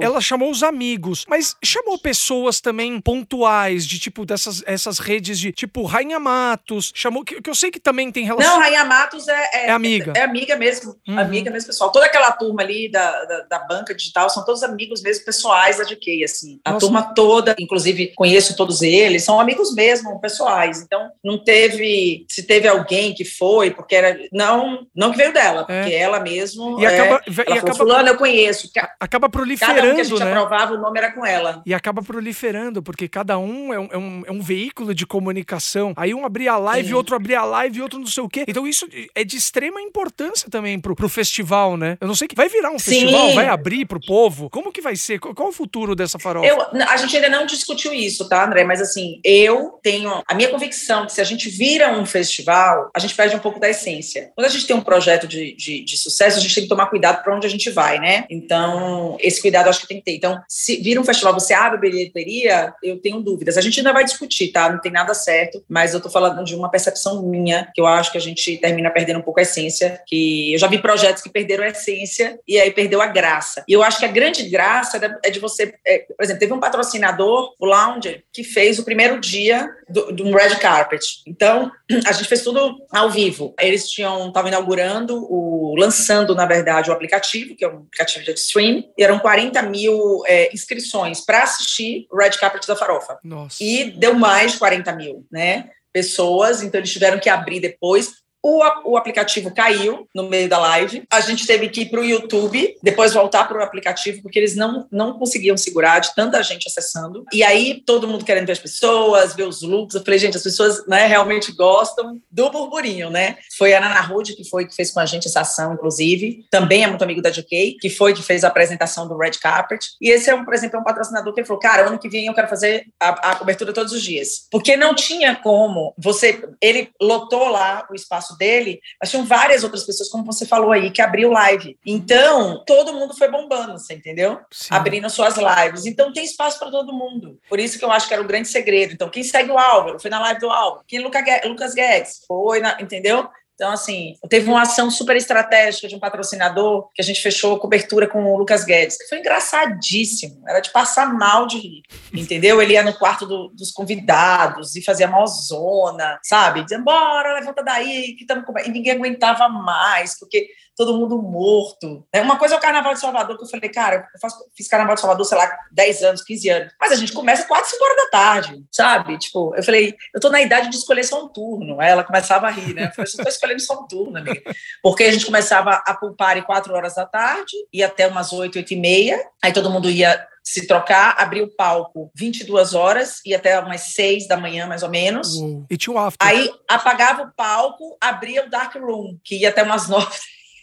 ela 0.00 0.20
chamou 0.20 0.50
os 0.50 0.62
amigos, 0.62 1.24
mas 1.28 1.56
chamou 1.64 1.98
pessoas 1.98 2.60
também 2.60 3.00
pontuais, 3.00 3.86
de 3.86 3.98
tipo, 3.98 4.26
dessas 4.26 4.62
essas 4.66 4.98
redes 4.98 5.21
de 5.22 5.52
tipo 5.52 5.84
Rainha 5.84 6.18
Matos, 6.18 6.92
chamou, 6.94 7.24
que, 7.24 7.40
que 7.40 7.48
eu 7.48 7.54
sei 7.54 7.70
que 7.70 7.80
também 7.80 8.10
tem 8.10 8.24
relação. 8.24 8.54
Não, 8.54 8.60
Rainha 8.60 8.84
Matos 8.84 9.28
é, 9.28 9.50
é, 9.52 9.66
é 9.66 9.70
amiga. 9.70 10.12
É, 10.16 10.20
é, 10.20 10.24
amiga 10.24 10.56
mesmo, 10.56 10.96
uhum. 11.08 11.18
amiga 11.18 11.50
mesmo, 11.50 11.68
pessoal. 11.68 11.90
Toda 11.90 12.06
aquela 12.06 12.32
turma 12.32 12.62
ali 12.62 12.90
da, 12.90 13.24
da, 13.24 13.40
da, 13.42 13.58
banca 13.60 13.94
digital 13.94 14.28
são 14.28 14.44
todos 14.44 14.62
amigos 14.62 15.02
mesmo 15.02 15.24
pessoais 15.24 15.78
da 15.78 15.84
DK, 15.84 16.24
assim. 16.24 16.60
A 16.64 16.72
Nossa. 16.72 16.86
turma 16.86 17.14
toda, 17.14 17.54
inclusive 17.58 18.12
conheço 18.14 18.56
todos 18.56 18.82
eles, 18.82 19.24
são 19.24 19.40
amigos 19.40 19.74
mesmo, 19.74 20.20
pessoais. 20.20 20.82
Então, 20.82 21.10
não 21.24 21.42
teve, 21.42 22.26
se 22.28 22.42
teve 22.42 22.68
alguém 22.68 23.14
que 23.14 23.24
foi, 23.24 23.70
porque 23.70 23.94
era, 23.94 24.18
não, 24.32 24.86
não 24.94 25.10
que 25.12 25.18
veio 25.18 25.32
dela, 25.32 25.64
é. 25.68 25.80
porque 25.80 25.94
ela 25.94 26.20
mesmo, 26.20 26.80
e 26.80 26.86
acaba, 26.86 27.22
é, 27.26 27.32
ela 27.46 27.56
e 27.56 27.60
falou, 27.60 27.76
fulano 27.76 28.08
eu 28.08 28.16
conheço. 28.16 28.70
Acaba 28.98 29.28
proliferando, 29.28 29.76
Cada 29.76 29.90
um 29.90 29.94
que 29.94 30.00
a 30.00 30.04
gente 30.04 30.24
né? 30.24 30.30
aprovava, 30.30 30.74
o 30.74 30.78
nome 30.78 30.98
era 30.98 31.12
com 31.12 31.24
ela. 31.24 31.62
E 31.64 31.74
acaba 31.74 32.02
proliferando, 32.02 32.82
porque 32.82 33.08
cada 33.08 33.38
um 33.38 33.72
é 33.72 33.78
um, 33.78 33.88
é 33.92 33.98
um, 33.98 34.22
é 34.26 34.32
um 34.32 34.40
veículo 34.40 34.94
de 34.94 35.01
comunicação. 35.06 35.92
Aí 35.96 36.14
um 36.14 36.24
abria 36.24 36.52
a 36.52 36.58
live, 36.58 36.88
Sim. 36.88 36.94
outro 36.94 37.16
abria 37.16 37.40
a 37.40 37.44
live, 37.44 37.82
outro 37.82 37.98
não 37.98 38.06
sei 38.06 38.22
o 38.22 38.28
quê. 38.28 38.44
Então 38.46 38.66
isso 38.66 38.88
é 39.14 39.24
de 39.24 39.36
extrema 39.36 39.80
importância 39.80 40.48
também 40.50 40.78
pro, 40.80 40.94
pro 40.94 41.08
festival, 41.08 41.76
né? 41.76 41.96
Eu 42.00 42.08
não 42.08 42.14
sei 42.14 42.28
que 42.28 42.34
vai 42.34 42.48
virar 42.48 42.70
um 42.70 42.78
Sim. 42.78 43.00
festival, 43.00 43.34
vai 43.34 43.48
abrir 43.48 43.86
pro 43.86 44.00
povo. 44.00 44.48
Como 44.50 44.72
que 44.72 44.80
vai 44.80 44.96
ser? 44.96 45.18
Qual, 45.18 45.34
qual 45.34 45.48
é 45.48 45.50
o 45.50 45.54
futuro 45.54 45.94
dessa 45.94 46.18
farofa? 46.18 46.46
Eu, 46.46 46.60
a 46.88 46.96
gente 46.96 47.16
ainda 47.16 47.28
não 47.28 47.46
discutiu 47.46 47.92
isso, 47.92 48.28
tá, 48.28 48.44
André? 48.44 48.64
Mas 48.64 48.80
assim, 48.80 49.20
eu 49.24 49.78
tenho 49.82 50.22
a 50.26 50.34
minha 50.34 50.48
convicção 50.48 51.06
que 51.06 51.12
se 51.12 51.20
a 51.20 51.24
gente 51.24 51.48
vira 51.48 51.92
um 51.92 52.06
festival, 52.06 52.90
a 52.94 52.98
gente 52.98 53.14
perde 53.14 53.36
um 53.36 53.40
pouco 53.40 53.60
da 53.60 53.68
essência. 53.68 54.30
Quando 54.34 54.46
a 54.46 54.50
gente 54.50 54.66
tem 54.66 54.76
um 54.76 54.80
projeto 54.80 55.26
de, 55.26 55.54
de, 55.54 55.84
de 55.84 55.96
sucesso, 55.96 56.38
a 56.38 56.40
gente 56.40 56.54
tem 56.54 56.64
que 56.64 56.68
tomar 56.68 56.86
cuidado 56.86 57.22
para 57.22 57.34
onde 57.34 57.46
a 57.46 57.50
gente 57.50 57.70
vai, 57.70 57.98
né? 57.98 58.24
Então, 58.30 59.16
esse 59.20 59.40
cuidado 59.40 59.66
eu 59.66 59.70
acho 59.70 59.80
que 59.80 59.88
tem 59.88 59.98
que 59.98 60.04
ter. 60.04 60.16
Então, 60.16 60.40
se 60.48 60.76
vira 60.76 61.00
um 61.00 61.04
festival, 61.04 61.34
você 61.34 61.54
abre 61.54 61.78
bilheteria, 61.78 62.72
eu 62.82 63.00
tenho 63.00 63.20
dúvidas. 63.20 63.56
A 63.56 63.60
gente 63.60 63.80
ainda 63.80 63.92
vai 63.92 64.04
discutir, 64.04 64.48
tá? 64.48 64.70
Não 64.70 64.80
tem 64.80 64.91
nada 64.92 65.14
certo, 65.14 65.64
mas 65.68 65.94
eu 65.94 66.00
tô 66.00 66.08
falando 66.10 66.44
de 66.44 66.54
uma 66.54 66.70
percepção 66.70 67.22
minha, 67.22 67.70
que 67.74 67.80
eu 67.80 67.86
acho 67.86 68.12
que 68.12 68.18
a 68.18 68.20
gente 68.20 68.56
termina 68.58 68.90
perdendo 68.90 69.18
um 69.18 69.22
pouco 69.22 69.40
a 69.40 69.42
essência, 69.42 70.00
que 70.06 70.52
eu 70.52 70.58
já 70.58 70.66
vi 70.66 70.78
projetos 70.78 71.22
que 71.22 71.30
perderam 71.30 71.64
a 71.64 71.68
essência 71.68 72.38
e 72.46 72.58
aí 72.58 72.70
perdeu 72.70 73.00
a 73.00 73.06
graça. 73.06 73.64
E 73.68 73.72
eu 73.72 73.82
acho 73.82 73.98
que 73.98 74.04
a 74.04 74.08
grande 74.08 74.48
graça 74.48 75.00
é 75.24 75.30
de 75.30 75.40
você, 75.40 75.74
é, 75.86 75.98
por 75.98 76.22
exemplo, 76.22 76.40
teve 76.40 76.52
um 76.52 76.60
patrocinador, 76.60 77.54
o 77.58 77.66
Lounge, 77.66 78.24
que 78.32 78.44
fez 78.44 78.78
o 78.78 78.84
primeiro 78.84 79.20
dia 79.20 79.68
do, 79.88 80.12
do 80.12 80.34
red 80.34 80.56
carpet. 80.56 81.22
Então, 81.26 81.70
a 82.06 82.12
gente 82.12 82.28
fez 82.28 82.42
tudo 82.42 82.76
ao 82.90 83.10
vivo. 83.10 83.54
Eles 83.60 83.88
tinham, 83.88 84.28
estavam 84.28 84.48
inaugurando, 84.48 85.16
o, 85.30 85.74
lançando, 85.78 86.34
na 86.34 86.46
verdade, 86.46 86.90
o 86.90 86.92
aplicativo, 86.92 87.54
que 87.54 87.64
é 87.64 87.68
um 87.68 87.78
aplicativo 87.78 88.24
de 88.24 88.32
stream, 88.32 88.84
e 88.96 89.04
eram 89.04 89.18
40 89.18 89.62
mil 89.62 90.22
é, 90.26 90.52
inscrições 90.52 91.20
para 91.20 91.42
assistir 91.42 92.06
o 92.10 92.16
red 92.16 92.30
carpet 92.30 92.66
da 92.66 92.74
farofa. 92.74 93.18
Nossa. 93.22 93.62
E 93.62 93.90
deu 93.90 94.14
mais 94.14 94.52
de 94.52 94.58
40 94.58 94.81
mil, 94.90 95.26
né? 95.30 95.70
Pessoas, 95.92 96.62
então 96.62 96.80
eles 96.80 96.90
tiveram 96.90 97.20
que 97.20 97.28
abrir 97.28 97.60
depois 97.60 98.21
o, 98.42 98.92
o 98.92 98.96
aplicativo 98.96 99.54
caiu 99.54 100.08
no 100.14 100.28
meio 100.28 100.48
da 100.48 100.58
live. 100.58 101.04
A 101.10 101.20
gente 101.20 101.46
teve 101.46 101.68
que 101.68 101.82
ir 101.82 101.90
para 101.90 102.00
o 102.00 102.04
YouTube, 102.04 102.76
depois 102.82 103.14
voltar 103.14 103.46
para 103.46 103.58
o 103.58 103.62
aplicativo, 103.62 104.20
porque 104.22 104.38
eles 104.38 104.56
não, 104.56 104.86
não 104.90 105.18
conseguiam 105.18 105.56
segurar 105.56 106.00
de 106.00 106.14
tanta 106.14 106.42
gente 106.42 106.66
acessando. 106.66 107.24
E 107.32 107.44
aí, 107.44 107.82
todo 107.86 108.08
mundo 108.08 108.24
querendo 108.24 108.46
ver 108.46 108.52
as 108.52 108.58
pessoas, 108.58 109.34
ver 109.34 109.46
os 109.46 109.62
looks. 109.62 109.94
Eu 109.94 110.02
falei, 110.02 110.18
gente, 110.18 110.36
as 110.36 110.42
pessoas 110.42 110.84
né, 110.86 111.06
realmente 111.06 111.52
gostam 111.52 112.20
do 112.30 112.50
burburinho, 112.50 113.10
né? 113.10 113.36
Foi 113.56 113.72
a 113.74 113.80
Nana 113.80 114.00
Rude 114.00 114.34
que 114.34 114.48
foi 114.48 114.66
que 114.66 114.74
fez 114.74 114.90
com 114.90 115.00
a 115.00 115.06
gente 115.06 115.28
essa 115.28 115.40
ação, 115.40 115.74
inclusive. 115.74 116.44
Também 116.50 116.82
é 116.82 116.86
muito 116.88 117.02
amigo 117.02 117.22
da 117.22 117.30
GK, 117.30 117.76
que 117.80 117.88
foi 117.88 118.12
que 118.12 118.22
fez 118.22 118.42
a 118.42 118.48
apresentação 118.48 119.06
do 119.06 119.16
Red 119.16 119.32
Carpet. 119.40 119.86
E 120.00 120.10
esse 120.10 120.28
é, 120.28 120.34
um, 120.34 120.44
por 120.44 120.54
exemplo, 120.54 120.78
é 120.78 120.80
um 120.80 120.84
patrocinador 120.84 121.32
que 121.32 121.40
ele 121.40 121.46
falou, 121.46 121.60
cara, 121.60 121.86
ano 121.86 121.98
que 121.98 122.08
vem 122.08 122.26
eu 122.26 122.34
quero 122.34 122.48
fazer 122.48 122.86
a, 122.98 123.30
a 123.30 123.36
cobertura 123.36 123.72
todos 123.72 123.92
os 123.92 124.02
dias. 124.02 124.46
Porque 124.50 124.76
não 124.76 124.94
tinha 124.94 125.36
como 125.36 125.94
você... 125.96 126.42
Ele 126.60 126.90
lotou 127.00 127.48
lá 127.48 127.86
o 127.90 127.94
espaço 127.94 128.31
espaço 128.32 128.38
dele, 128.38 128.80
mas 129.00 129.10
tinham 129.10 129.24
várias 129.24 129.62
outras 129.62 129.84
pessoas, 129.84 130.08
como 130.08 130.24
você 130.24 130.46
falou 130.46 130.72
aí, 130.72 130.90
que 130.90 131.02
abriu 131.02 131.30
live. 131.30 131.78
Então, 131.84 132.62
todo 132.66 132.92
mundo 132.92 133.14
foi 133.16 133.30
bombando, 133.30 133.78
você 133.78 133.94
entendeu? 133.94 134.38
Sim. 134.50 134.68
Abrindo 134.70 135.08
suas 135.10 135.36
lives. 135.36 135.86
Então, 135.86 136.12
tem 136.12 136.24
espaço 136.24 136.58
para 136.58 136.70
todo 136.70 136.92
mundo. 136.92 137.38
Por 137.48 137.60
isso 137.60 137.78
que 137.78 137.84
eu 137.84 137.90
acho 137.90 138.08
que 138.08 138.14
era 138.14 138.22
o 138.22 138.26
grande 138.26 138.48
segredo. 138.48 138.92
Então, 138.92 139.08
quem 139.08 139.22
segue 139.22 139.50
o 139.50 139.58
Álvaro 139.58 140.00
foi 140.00 140.10
na 140.10 140.20
live 140.20 140.40
do 140.40 140.50
Álvaro. 140.50 140.84
Quem 140.86 141.00
Lucas 141.00 141.74
Guedes 141.74 142.22
foi, 142.26 142.60
na, 142.60 142.80
entendeu? 142.80 143.28
Então, 143.54 143.72
assim, 143.72 144.14
teve 144.28 144.48
uma 144.48 144.62
ação 144.62 144.90
super 144.90 145.16
estratégica 145.16 145.86
de 145.86 145.94
um 145.94 146.00
patrocinador 146.00 146.88
que 146.94 147.02
a 147.02 147.04
gente 147.04 147.20
fechou 147.20 147.58
cobertura 147.58 148.08
com 148.08 148.24
o 148.24 148.36
Lucas 148.36 148.64
Guedes, 148.64 148.96
que 148.96 149.08
foi 149.08 149.18
engraçadíssimo. 149.18 150.42
Era 150.48 150.60
de 150.60 150.70
passar 150.70 151.12
mal 151.12 151.46
de 151.46 151.58
rir, 151.58 151.82
entendeu? 152.12 152.60
Ele 152.60 152.72
ia 152.72 152.82
no 152.82 152.94
quarto 152.94 153.26
do, 153.26 153.48
dos 153.48 153.70
convidados 153.70 154.74
e 154.74 154.82
fazia 154.82 155.06
mal 155.06 155.26
zona, 155.26 156.18
sabe? 156.22 156.64
Dizendo, 156.64 156.84
bora, 156.84 157.34
levanta 157.34 157.62
daí, 157.62 158.14
que 158.16 158.24
estamos 158.24 158.44
E 158.66 158.70
ninguém 158.70 158.92
aguentava 158.92 159.48
mais, 159.48 160.18
porque 160.18 160.48
todo 160.76 160.96
mundo 160.96 161.20
morto. 161.20 162.04
É 162.12 162.20
Uma 162.20 162.38
coisa 162.38 162.54
é 162.54 162.58
o 162.58 162.60
Carnaval 162.60 162.94
de 162.94 163.00
Salvador, 163.00 163.36
que 163.36 163.44
eu 163.44 163.48
falei, 163.48 163.68
cara, 163.70 164.08
eu 164.14 164.20
faço, 164.20 164.36
fiz 164.56 164.68
Carnaval 164.68 164.94
de 164.94 165.00
Salvador, 165.00 165.24
sei 165.26 165.38
lá, 165.38 165.50
10 165.70 166.02
anos, 166.02 166.22
15 166.22 166.48
anos. 166.48 166.72
Mas 166.80 166.92
a 166.92 166.96
gente 166.96 167.12
começa 167.12 167.46
4, 167.46 167.70
5 167.70 167.84
horas 167.84 167.96
da 167.96 168.10
tarde, 168.10 168.64
sabe? 168.70 169.18
Tipo, 169.18 169.54
eu 169.54 169.62
falei, 169.62 169.94
eu 170.14 170.20
tô 170.20 170.28
na 170.30 170.40
idade 170.40 170.70
de 170.70 170.76
escolher 170.76 171.04
só 171.04 171.24
um 171.24 171.28
turno. 171.28 171.80
Aí 171.80 171.90
ela 171.90 172.04
começava 172.04 172.46
a 172.46 172.50
rir, 172.50 172.74
né? 172.74 172.86
Eu 172.86 172.92
falei, 172.92 173.12
eu 173.18 173.24
tô 173.24 173.28
escolhendo 173.28 173.60
só 173.60 173.80
um 173.80 173.86
turno, 173.86 174.18
amiga. 174.18 174.42
Porque 174.82 175.04
a 175.04 175.12
gente 175.12 175.26
começava 175.26 175.82
a 175.86 175.94
pulpar 175.94 176.36
em 176.36 176.42
4 176.42 176.72
horas 176.74 176.94
da 176.94 177.06
tarde, 177.06 177.52
ia 177.72 177.86
até 177.86 178.06
umas 178.06 178.32
8, 178.32 178.56
8 178.56 178.72
e 178.72 178.76
meia. 178.76 179.24
Aí 179.42 179.52
todo 179.52 179.70
mundo 179.70 179.90
ia 179.90 180.26
se 180.44 180.66
trocar, 180.66 181.14
abrir 181.18 181.42
o 181.42 181.54
palco 181.54 182.10
22 182.16 182.74
horas 182.74 183.20
e 183.24 183.32
até 183.32 183.58
umas 183.60 183.92
6 183.92 184.26
da 184.26 184.36
manhã, 184.36 184.66
mais 184.66 184.82
ou 184.82 184.88
menos. 184.88 185.36
Uhum. 185.36 185.64
E 185.70 185.76
tinha 185.76 185.94
o 185.94 185.98
after. 185.98 186.26
Aí 186.26 186.50
apagava 186.68 187.22
o 187.22 187.32
palco, 187.32 187.96
abria 188.00 188.44
o 188.44 188.50
dark 188.50 188.74
room, 188.74 189.18
que 189.22 189.36
ia 189.36 189.50
até 189.50 189.62
umas 189.62 189.88
9 189.88 190.10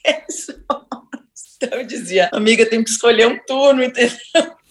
então 1.58 1.79
eu 1.79 1.86
dizia, 1.86 2.29
amiga, 2.34 2.65
tem 2.65 2.84
que 2.84 2.89
escolher 2.89 3.27
um 3.27 3.38
turno, 3.46 3.84
entendeu? 3.84 4.18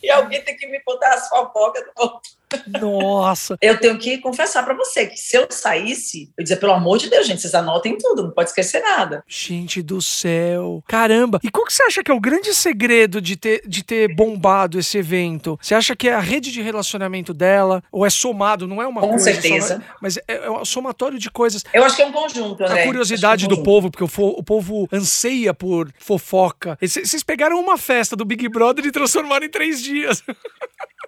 E 0.02 0.10
alguém 0.10 0.42
tem 0.42 0.56
que 0.56 0.66
me 0.66 0.80
contar 0.80 1.14
as 1.14 1.28
fofocas 1.28 1.82
do 1.84 2.02
outro. 2.02 2.38
Nossa! 2.80 3.56
eu 3.60 3.78
tenho 3.78 3.98
que 3.98 4.18
confessar 4.18 4.64
para 4.64 4.74
você 4.74 5.06
que 5.06 5.18
se 5.18 5.36
eu 5.36 5.46
saísse, 5.50 6.30
eu 6.36 6.42
dizia, 6.42 6.56
pelo 6.56 6.72
amor 6.72 6.98
de 6.98 7.10
Deus, 7.10 7.26
gente, 7.26 7.40
vocês 7.40 7.54
anotem 7.54 7.96
tudo, 7.98 8.24
não 8.24 8.30
pode 8.30 8.50
esquecer 8.50 8.82
nada. 8.82 9.22
Gente 9.26 9.82
do 9.82 10.00
céu! 10.00 10.82
Caramba! 10.86 11.40
E 11.42 11.50
qual 11.50 11.66
que 11.66 11.72
você 11.72 11.82
acha 11.82 12.02
que 12.02 12.10
é 12.10 12.14
o 12.14 12.20
grande 12.20 12.54
segredo 12.54 13.20
de 13.20 13.36
ter, 13.36 13.62
de 13.66 13.84
ter 13.84 14.14
bombado 14.14 14.78
esse 14.78 14.96
evento? 14.98 15.58
Você 15.60 15.74
acha 15.74 15.94
que 15.94 16.08
é 16.08 16.14
a 16.14 16.20
rede 16.20 16.50
de 16.50 16.62
relacionamento 16.62 17.34
dela? 17.34 17.82
Ou 17.92 18.06
é 18.06 18.10
somado? 18.10 18.66
Não 18.66 18.80
é 18.80 18.86
uma 18.86 19.00
Com 19.00 19.10
coisa. 19.10 19.30
Com 19.30 19.40
certeza. 19.40 19.76
Só, 19.76 19.96
mas 20.00 20.16
é, 20.16 20.22
é 20.28 20.50
um 20.50 20.64
somatório 20.64 21.18
de 21.18 21.30
coisas. 21.30 21.64
Eu 21.72 21.84
acho 21.84 21.96
que 21.96 22.02
é 22.02 22.06
um 22.06 22.12
conjunto, 22.12 22.62
né? 22.62 22.82
A 22.82 22.86
curiosidade 22.86 23.44
é 23.44 23.46
um 23.46 23.50
do 23.50 23.62
povo, 23.62 23.90
porque 23.90 24.04
o, 24.04 24.08
fo, 24.08 24.28
o 24.28 24.42
povo 24.42 24.88
anseia 24.92 25.52
por 25.52 25.90
fofoca. 25.98 26.78
Vocês 26.80 27.22
pegaram 27.22 27.60
uma 27.60 27.76
festa 27.76 28.16
do 28.16 28.24
Big 28.24 28.48
Brother 28.48 28.86
e 28.86 28.92
transformaram 28.92 29.44
em 29.44 29.50
três 29.50 29.82
dias. 29.82 29.87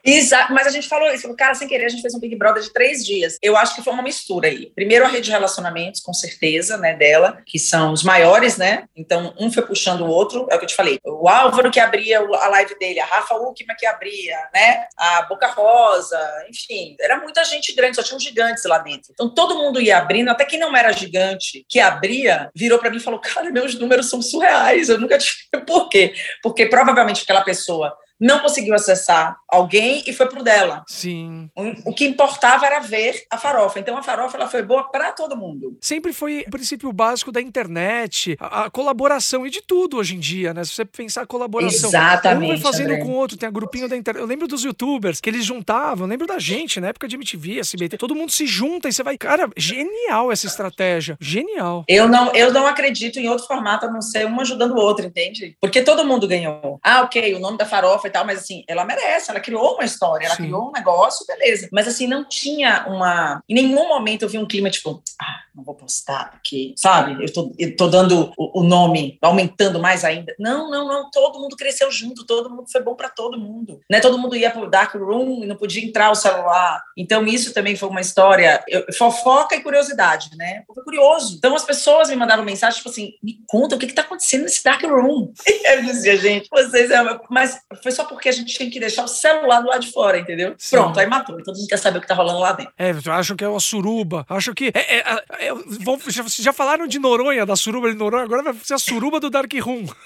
Exato, 0.05 0.53
mas 0.53 0.67
a 0.67 0.71
gente 0.71 0.89
falou 0.89 1.13
isso, 1.13 1.33
cara, 1.37 1.55
sem 1.55 1.69
querer, 1.69 1.87
a 1.87 1.89
gente 1.89 2.01
fez 2.01 2.15
um 2.15 2.21
Big 2.21 2.35
Brother 2.37 2.63
de 2.63 2.73
três 2.73 3.05
dias. 3.05 3.37
Eu 3.43 3.57
acho 3.57 3.75
que 3.75 3.83
foi 3.83 3.93
uma 3.93 4.03
mistura 4.03 4.49
aí. 4.49 4.73
Primeiro 4.75 5.05
a 5.05 5.09
rede 5.09 5.27
de 5.27 5.31
relacionamentos, 5.31 6.01
com 6.01 6.13
certeza, 6.13 6.77
né, 6.77 6.95
dela, 6.95 7.43
que 7.47 7.59
são 7.59 7.93
os 7.93 8.03
maiores, 8.03 8.57
né? 8.57 8.85
Então, 8.97 9.35
um 9.39 9.53
foi 9.53 9.63
puxando 9.63 10.03
o 10.03 10.09
outro, 10.09 10.47
é 10.51 10.55
o 10.55 10.59
que 10.59 10.65
eu 10.65 10.69
te 10.69 10.75
falei. 10.75 10.99
O 11.05 11.29
Álvaro 11.29 11.71
que 11.71 11.79
abria 11.79 12.19
a 12.21 12.49
live 12.49 12.79
dele, 12.79 13.01
a 13.01 13.05
Rafa 13.05 13.35
Uckman 13.35 13.77
que 13.79 13.87
abria, 13.87 14.37
né? 14.55 14.87
A 14.97 15.23
Boca 15.23 15.49
Rosa, 15.49 16.19
enfim, 16.49 16.97
era 17.01 17.21
muita 17.21 17.45
gente 17.45 17.75
grande, 17.75 17.97
só 17.97 18.03
tinham 18.03 18.19
gigantes 18.19 18.65
lá 18.65 18.79
dentro. 18.79 19.13
Então, 19.13 19.29
todo 19.29 19.57
mundo 19.57 19.81
ia 19.81 19.99
abrindo, 19.99 20.31
até 20.31 20.45
quem 20.45 20.59
não 20.59 20.75
era 20.75 20.93
gigante, 20.93 21.65
que 21.69 21.79
abria, 21.79 22.51
virou 22.55 22.79
para 22.79 22.91
mim 22.91 22.97
e 22.97 23.01
falou: 23.01 23.21
Cara, 23.21 23.51
meus 23.51 23.75
números 23.79 24.09
são 24.09 24.23
surreais, 24.23 24.89
eu 24.89 24.99
nunca 24.99 25.19
tive. 25.19 25.41
Por 25.67 25.89
quê? 25.89 26.15
Porque 26.43 26.67
provavelmente 26.67 27.23
aquela 27.23 27.43
pessoa 27.43 27.95
não 28.21 28.41
conseguiu 28.41 28.75
acessar 28.75 29.39
alguém 29.49 30.03
e 30.07 30.13
foi 30.13 30.27
pro 30.27 30.45
dela. 30.45 30.85
Sim. 30.87 31.51
O, 31.57 31.91
o 31.91 31.95
que 31.95 32.07
importava 32.07 32.67
era 32.67 32.81
ver 32.81 33.25
a 33.31 33.39
farofa. 33.39 33.81
Então 33.81 33.97
a 33.97 34.03
farofa 34.03 34.37
ela 34.37 34.47
foi 34.47 34.63
boa 34.63 34.85
para 34.91 35.13
todo 35.13 35.37
mundo. 35.37 35.79
Sempre 35.81 36.13
foi 36.13 36.45
o 36.47 36.51
princípio 36.51 36.93
básico 36.93 37.33
da 37.33 37.41
internet, 37.41 38.37
a, 38.39 38.65
a, 38.65 38.71
colaboração 38.71 39.47
e 39.47 39.51
de 39.51 39.63
tudo 39.63 39.97
hoje 39.97 40.17
em 40.17 40.21
dia, 40.21 40.53
né? 40.53 40.63
Se 40.65 40.73
você 40.73 40.85
pensar 40.85 41.27
colaboração. 41.27 41.89
Exatamente. 41.89 42.45
Um 42.45 42.49
vai 42.49 42.59
fazendo 42.59 42.93
André. 42.93 43.05
com 43.05 43.13
o 43.13 43.17
outro, 43.17 43.37
tem 43.37 43.49
a 43.49 43.53
grupinho 43.53 43.89
da 43.89 43.97
internet. 43.97 44.21
Eu 44.21 44.29
lembro 44.29 44.47
dos 44.47 44.65
youtubers 44.65 45.21
que 45.21 45.31
eles 45.31 45.45
juntavam, 45.45 46.07
lembro 46.07 46.27
da 46.27 46.39
gente, 46.39 46.81
na 46.81 46.89
época 46.89 47.09
de 47.09 47.17
MTV, 47.17 47.61
SBT, 47.61 47.97
todo 47.97 48.15
mundo 48.15 48.31
se 48.31 48.47
junta 48.47 48.89
e 48.89 48.93
você 48.93 49.03
vai. 49.03 49.17
Cara, 49.17 49.49
genial 49.57 50.31
essa 50.31 50.47
estratégia. 50.47 51.17
Genial. 51.21 51.85
Eu 51.89 52.09
não, 52.09 52.33
eu 52.35 52.53
não 52.53 52.67
acredito 52.67 53.19
em 53.19 53.29
outro 53.29 53.47
formato 53.47 53.87
a 53.87 53.91
não 53.91 54.03
ser 54.03 54.27
um 54.27 54.41
ajudando 54.41 54.73
o 54.73 54.81
outro, 54.81 55.07
entende? 55.07 55.57
Porque 55.61 55.83
todo 55.83 56.05
mundo 56.05 56.29
ganhou. 56.29 56.79
Ah, 56.83 57.03
ok, 57.03 57.35
o 57.35 57.39
nome 57.39 57.57
da 57.57 57.65
farofa 57.65 58.10
e 58.11 58.13
tal, 58.13 58.27
mas 58.27 58.41
assim, 58.41 58.65
ela 58.69 58.85
merece, 58.85 59.31
ela 59.31 59.41
criou 59.41 59.75
uma 59.75 59.85
história, 59.85 60.27
ela 60.27 60.37
Sim. 60.37 60.45
criou 60.45 60.69
um 60.69 60.73
negócio, 60.73 61.27
beleza. 61.27 61.69
Mas 61.73 61.89
assim, 61.89 62.07
não 62.07 62.25
tinha 62.25 62.87
uma. 62.89 63.43
Em 63.49 63.55
nenhum 63.55 63.89
momento 63.89 64.23
eu 64.23 64.29
vi 64.29 64.39
um 64.39 64.47
clima 64.47 64.69
tipo, 64.71 65.03
ah, 65.21 65.41
não 65.55 65.65
vou 65.65 65.75
postar, 65.75 66.33
porque, 66.33 66.75
sabe, 66.77 67.23
eu 67.23 67.33
tô, 67.33 67.53
eu 67.59 67.77
tô 67.77 67.89
dando 67.89 68.33
o, 68.37 68.61
o 68.61 68.63
nome, 68.63 69.19
aumentando 69.23 69.81
mais 69.81 70.05
ainda. 70.05 70.35
Não, 70.39 70.71
não, 70.71 70.87
não, 70.87 71.11
todo 71.11 71.39
mundo 71.39 71.57
cresceu 71.57 71.91
junto, 71.91 72.27
todo 72.27 72.51
mundo 72.51 72.71
foi 72.71 72.83
bom 72.83 72.95
para 72.95 73.09
todo 73.09 73.39
mundo. 73.39 73.81
Né? 73.91 74.01
Todo 74.01 74.19
mundo 74.19 74.37
ia 74.37 74.51
pro 74.51 74.71
dark 74.71 74.95
room 74.95 75.43
e 75.43 75.47
não 75.47 75.57
podia 75.57 75.85
entrar 75.85 76.11
o 76.11 76.15
celular. 76.15 76.83
Então, 76.97 77.27
isso 77.27 77.53
também 77.53 77.77
foi 77.77 77.89
uma 77.89 78.01
história, 78.01 78.63
eu, 78.69 78.85
fofoca 78.93 79.55
e 79.55 79.63
curiosidade, 79.63 80.31
né? 80.37 80.65
Eu 80.69 80.75
fui 80.75 80.85
curioso. 80.85 81.37
Então, 81.37 81.55
as 81.55 81.65
pessoas 81.65 82.09
me 82.09 82.17
mandavam 82.17 82.45
mensagem, 82.45 82.79
tipo 82.79 82.89
assim, 82.89 83.13
me 83.23 83.39
conta 83.47 83.77
o 83.77 83.79
que 83.79 83.87
que 83.87 83.95
tá 83.95 84.03
acontecendo 84.03 84.43
nesse 84.43 84.63
dark 84.65 84.83
room. 84.83 85.33
E 85.47 85.67
eu 85.77 85.83
dizia, 85.85 86.17
gente, 86.17 86.49
vocês, 86.51 86.91
mas 87.31 87.59
foi 87.83 87.93
só 87.93 88.00
porque 88.05 88.29
a 88.29 88.33
gente 88.33 88.55
tinha 88.55 88.71
que 88.71 88.81
deixar 88.81 89.05
o 89.05 89.09
celular 89.09 89.61
do 89.61 89.69
lado 89.69 89.81
de 89.81 89.93
fora, 89.93 90.19
entendeu? 90.19 90.55
Sim. 90.59 90.77
Pronto, 90.77 90.99
aí 90.99 91.07
matou. 91.07 91.43
Todo 91.43 91.57
mundo 91.57 91.69
quer 91.69 91.79
saber 91.79 91.99
o 91.99 92.01
que 92.01 92.07
tá 92.07 92.15
rolando 92.15 92.39
lá 92.39 92.53
dentro. 92.53 92.73
É, 92.79 92.93
acham 93.11 93.37
que 93.37 93.45
é 93.45 93.49
uma 93.49 93.61
suruba, 93.61 94.25
acham 94.29 94.55
que. 94.55 94.73
É, 94.75 94.99
é, 94.99 94.99
é, 94.99 95.47
é 95.49 95.55
vão, 95.55 95.99
já, 96.09 96.25
já 96.27 96.53
falaram 96.53 96.87
de 96.87 96.99
Noronha, 96.99 97.47
da 97.47 97.57
suruba 97.57 97.91
de 97.91 97.97
Noronha, 97.97 98.25
agora 98.25 98.43
vai 98.43 98.55
ser 98.63 98.75
a 98.75 98.79
suruba 98.79 99.21
do 99.21 99.31
Dark 99.31 99.53
Room. 99.61 99.87